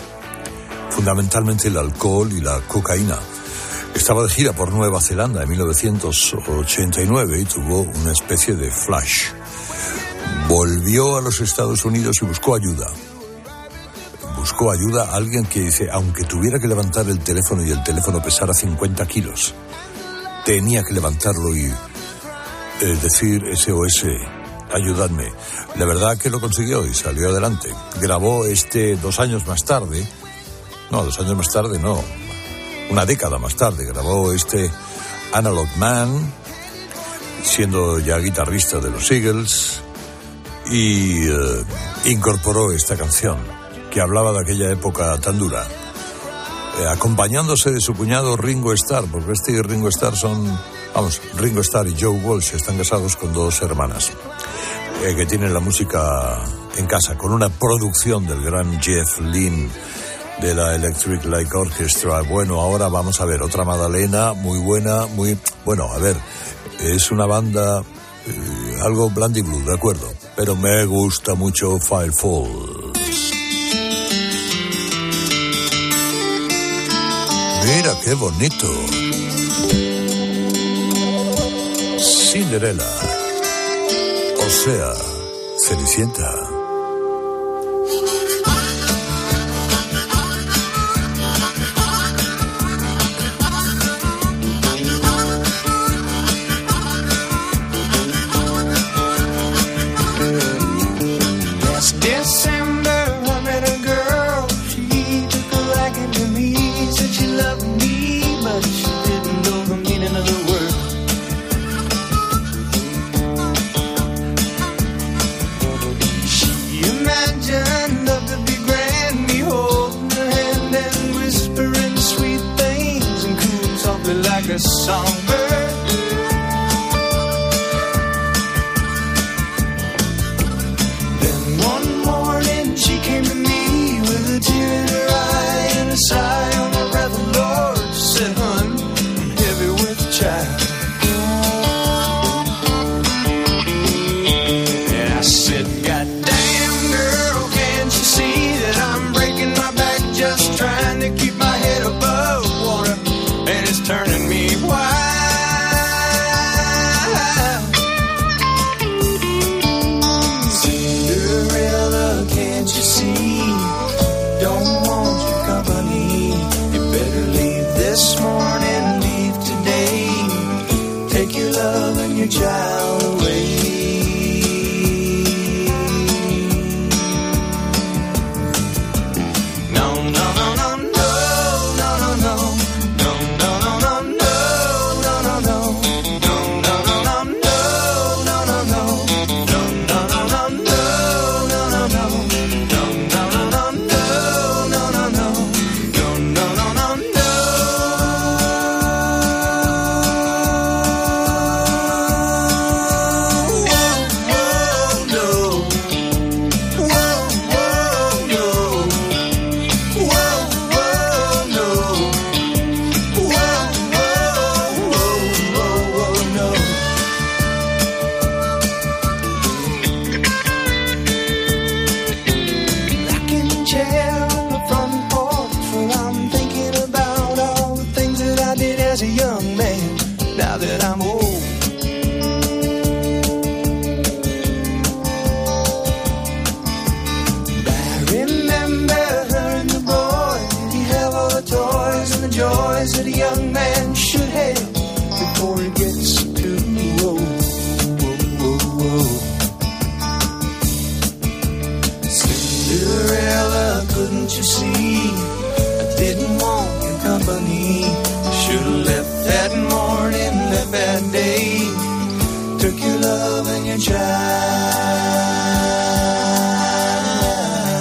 fundamentalmente 0.91 1.69
el 1.69 1.77
alcohol 1.77 2.31
y 2.31 2.41
la 2.41 2.59
cocaína. 2.67 3.17
Estaba 3.95 4.21
de 4.21 4.29
gira 4.29 4.53
por 4.53 4.71
Nueva 4.71 5.01
Zelanda 5.01 5.41
en 5.41 5.49
1989 5.49 7.39
y 7.39 7.45
tuvo 7.45 7.81
una 7.81 8.11
especie 8.11 8.55
de 8.55 8.69
flash. 8.69 9.29
Volvió 10.47 11.17
a 11.17 11.21
los 11.21 11.41
Estados 11.41 11.83
Unidos 11.83 12.17
y 12.21 12.25
buscó 12.25 12.53
ayuda. 12.53 12.85
Buscó 14.37 14.69
ayuda 14.69 15.05
a 15.05 15.15
alguien 15.15 15.45
que 15.45 15.61
dice, 15.61 15.87
aunque 15.91 16.25
tuviera 16.25 16.59
que 16.59 16.67
levantar 16.67 17.09
el 17.09 17.21
teléfono 17.21 17.65
y 17.65 17.71
el 17.71 17.83
teléfono 17.83 18.21
pesara 18.21 18.53
50 18.53 19.03
kilos, 19.07 19.55
tenía 20.47 20.81
que 20.81 20.93
levantarlo 20.93 21.53
y 21.57 21.65
eh, 21.65 22.97
decir 23.01 23.43
SOS, 23.53 24.05
ayudadme. 24.71 25.29
La 25.75 25.85
verdad 25.85 26.17
que 26.17 26.29
lo 26.29 26.39
consiguió 26.39 26.85
y 26.85 26.93
salió 26.93 27.27
adelante. 27.27 27.69
Grabó 27.99 28.45
este 28.45 28.95
dos 28.95 29.19
años 29.19 29.45
más 29.45 29.65
tarde, 29.65 30.07
no, 30.89 31.03
dos 31.03 31.19
años 31.19 31.35
más 31.35 31.51
tarde 31.51 31.77
no, 31.79 32.01
una 32.89 33.05
década 33.05 33.37
más 33.39 33.57
tarde, 33.57 33.85
grabó 33.87 34.31
este 34.31 34.71
Analog 35.33 35.67
Man, 35.75 36.31
siendo 37.43 37.99
ya 37.99 38.17
guitarrista 38.17 38.79
de 38.79 38.89
los 38.89 39.11
Eagles, 39.11 39.81
y 40.71 41.27
eh, 41.27 41.63
incorporó 42.05 42.71
esta 42.71 42.95
canción 42.95 43.37
que 43.91 43.99
hablaba 43.99 44.31
de 44.31 44.39
aquella 44.39 44.71
época 44.71 45.17
tan 45.17 45.37
dura, 45.39 45.67
acompañándose 46.85 47.71
de 47.71 47.81
su 47.81 47.93
cuñado 47.93 48.37
Ringo 48.37 48.73
Starr, 48.73 49.05
porque 49.11 49.31
este 49.31 49.53
y 49.53 49.61
Ringo 49.61 49.89
Starr 49.89 50.15
son, 50.15 50.45
vamos, 50.93 51.21
Ringo 51.35 51.61
Starr 51.61 51.87
y 51.87 51.95
Joe 51.99 52.19
Walsh 52.19 52.53
están 52.53 52.77
casados 52.77 53.15
con 53.15 53.33
dos 53.33 53.61
hermanas 53.61 54.11
eh, 55.03 55.15
que 55.15 55.25
tienen 55.25 55.53
la 55.53 55.59
música 55.59 56.39
en 56.77 56.85
casa, 56.85 57.17
con 57.17 57.33
una 57.33 57.49
producción 57.49 58.25
del 58.27 58.41
gran 58.43 58.81
Jeff 58.81 59.19
Lynne 59.19 59.69
de 60.41 60.53
la 60.53 60.75
Electric 60.75 61.25
Light 61.25 61.53
Orchestra. 61.53 62.21
Bueno, 62.21 62.59
ahora 62.59 62.87
vamos 62.87 63.19
a 63.21 63.25
ver 63.25 63.41
otra 63.41 63.63
Madalena, 63.63 64.33
muy 64.33 64.59
buena, 64.59 65.07
muy... 65.07 65.37
Bueno, 65.65 65.91
a 65.91 65.97
ver, 65.97 66.15
es 66.79 67.11
una 67.11 67.25
banda, 67.25 67.81
eh, 67.81 68.79
algo 68.83 69.09
bland 69.09 69.37
y 69.37 69.41
blue, 69.41 69.63
de 69.65 69.73
acuerdo. 69.73 70.07
pero 70.35 70.55
me 70.55 70.85
gusta 70.85 71.33
mucho 71.33 71.79
Firefall. 71.79 72.76
Qué 78.07 78.13
bonito. 78.13 78.67
Cinderella. 81.99 82.87
O 84.37 84.49
sea, 84.49 84.93
Cenicienta. 85.67 86.56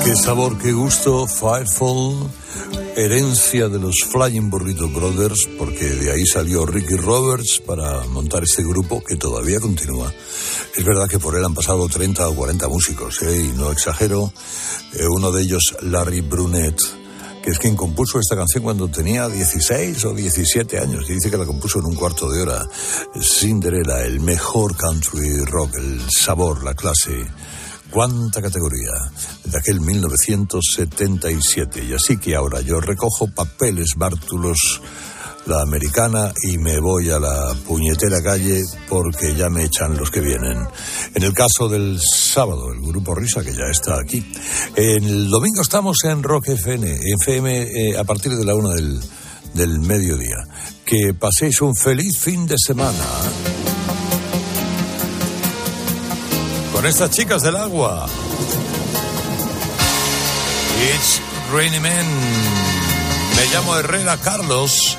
Qué 0.07 0.15
sabor, 0.15 0.57
qué 0.59 0.71
gusto, 0.71 1.27
Firefall, 1.27 2.31
herencia 2.95 3.69
de 3.69 3.81
los 3.81 3.97
Flying 4.09 4.49
Burrito 4.49 4.89
Brothers, 4.89 5.49
porque 5.59 5.85
de 5.85 6.13
ahí 6.13 6.25
salió 6.25 6.65
Ricky 6.65 6.95
Roberts 6.95 7.61
para 7.67 8.05
montar 8.07 8.45
este 8.45 8.63
grupo 8.63 9.03
que 9.03 9.17
todavía 9.17 9.59
continúa. 9.59 10.15
Es 10.77 10.85
verdad 10.85 11.09
que 11.09 11.19
por 11.19 11.35
él 11.35 11.45
han 11.45 11.55
pasado 11.55 11.89
30 11.89 12.29
o 12.29 12.37
40 12.37 12.69
músicos, 12.69 13.21
¿eh? 13.23 13.37
y 13.37 13.59
no 13.59 13.73
exagero. 13.73 14.33
Eh, 14.93 15.09
uno 15.09 15.33
de 15.33 15.43
ellos, 15.43 15.75
Larry 15.83 16.21
Brunet, 16.21 16.79
que 17.43 17.51
es 17.51 17.59
quien 17.59 17.75
compuso 17.75 18.21
esta 18.21 18.37
canción 18.37 18.63
cuando 18.63 18.87
tenía 18.87 19.29
16 19.29 20.05
o 20.05 20.15
17 20.15 20.79
años. 20.79 21.11
Y 21.11 21.15
dice 21.15 21.33
que 21.33 21.37
la 21.37 21.47
compuso 21.47 21.81
en 21.81 21.87
un 21.87 21.97
cuarto 21.97 22.31
de 22.31 22.43
hora. 22.43 22.65
Cinderella, 23.21 24.05
el 24.05 24.21
mejor 24.21 24.77
country 24.77 25.45
rock, 25.47 25.75
el 25.79 26.01
sabor, 26.13 26.63
la 26.63 26.75
clase. 26.75 27.27
Cuánta 27.91 28.43
categoría 28.43 28.93
de 29.45 29.59
aquel 29.59 29.81
1977. 29.81 31.85
Y 31.85 31.95
así 31.95 32.19
que 32.19 32.35
ahora 32.35 32.61
yo 32.61 32.81
recojo 32.81 33.29
papeles 33.35 33.95
bártulos 33.97 34.83
la 35.47 35.63
americana 35.63 36.33
y 36.43 36.59
me 36.59 36.79
voy 36.81 37.11
a 37.11 37.19
la 37.19 37.55
puñetera 37.67 38.21
calle 38.23 38.63
porque 38.89 39.35
ya 39.35 39.49
me 39.49 39.65
echan 39.65 39.97
los 39.97 40.11
que 40.11 40.21
vienen. 40.21 40.67
En 41.15 41.23
el 41.23 41.33
caso 41.33 41.69
del 41.69 41.99
sábado, 42.01 42.73
el 42.73 42.81
grupo 42.81 43.15
Risa, 43.15 43.43
que 43.43 43.53
ya 43.53 43.67
está 43.71 43.95
aquí. 44.01 44.25
El 44.75 45.31
domingo 45.31 45.63
estamos 45.63 45.99
en 46.05 46.23
Rock 46.23 46.49
FM, 46.49 46.99
FM 47.23 47.63
eh, 47.63 47.97
a 47.97 48.05
partir 48.05 48.33
de 48.33 48.45
la 48.45 48.55
una 48.55 48.75
del, 48.75 49.01
del 49.55 49.81
mediodía. 49.81 50.37
Que 50.85 51.15
paséis 51.15 51.61
un 51.63 51.75
feliz 51.75 52.19
fin 52.19 52.47
de 52.47 52.57
semana. 52.59 53.05
con 56.77 56.85
estas 56.85 57.09
chicas 57.11 57.41
del 57.41 57.57
agua. 57.57 58.07
It's 60.93 61.23
Rainy 61.51 61.81
Men. 61.81 62.07
Me 63.35 63.47
llamo 63.51 63.79
Herrera 63.79 64.19
Carlos. 64.19 64.99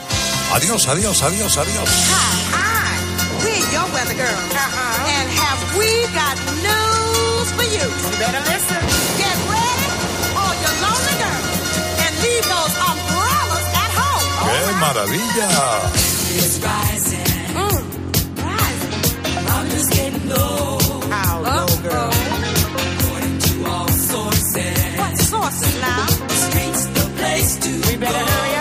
Adiós, 0.54 0.88
adiós, 0.88 1.22
adiós, 1.22 1.56
adiós. 1.56 1.90
Hi, 2.10 2.42
hi. 2.52 2.98
We're 3.44 3.72
your 3.72 3.86
weather 3.94 4.16
girl. 4.16 4.26
Uh-huh. 4.26 5.14
And 5.18 5.30
have 5.38 5.62
we 5.78 5.90
got 6.18 6.36
news 6.66 7.48
for 7.54 7.68
you? 7.70 7.86
You 8.10 8.18
better 8.18 8.42
listen. 8.50 8.82
Get 9.22 9.38
ready 9.54 9.88
or 10.34 10.52
you're 10.62 10.78
lonely 10.82 11.16
girl. 11.22 11.44
And 12.02 12.14
leave 12.26 12.46
those 12.56 12.74
umbrellas 12.90 13.68
at 13.84 13.92
home. 14.02 14.26
¡Qué 14.50 14.60
right. 14.66 14.82
maravilla! 14.82 15.54
It's 16.42 16.58
rising. 16.58 17.30
Mm. 17.54 17.82
Rising. 18.42 19.48
I'm 19.48 19.70
just 19.70 19.92
getting 19.92 20.28
low. 20.30 20.78
According 21.90 23.38
to 23.40 23.70
all 23.70 23.88
sources. 23.88 24.98
What 24.98 25.18
sources 25.18 25.82
now? 25.82 26.06
The 26.06 26.34
streets, 26.34 26.86
the 26.88 27.10
place 27.18 27.56
to 27.64 27.70
We 27.90 27.96
better 27.98 28.20
go. 28.20 28.26
hurry 28.26 28.57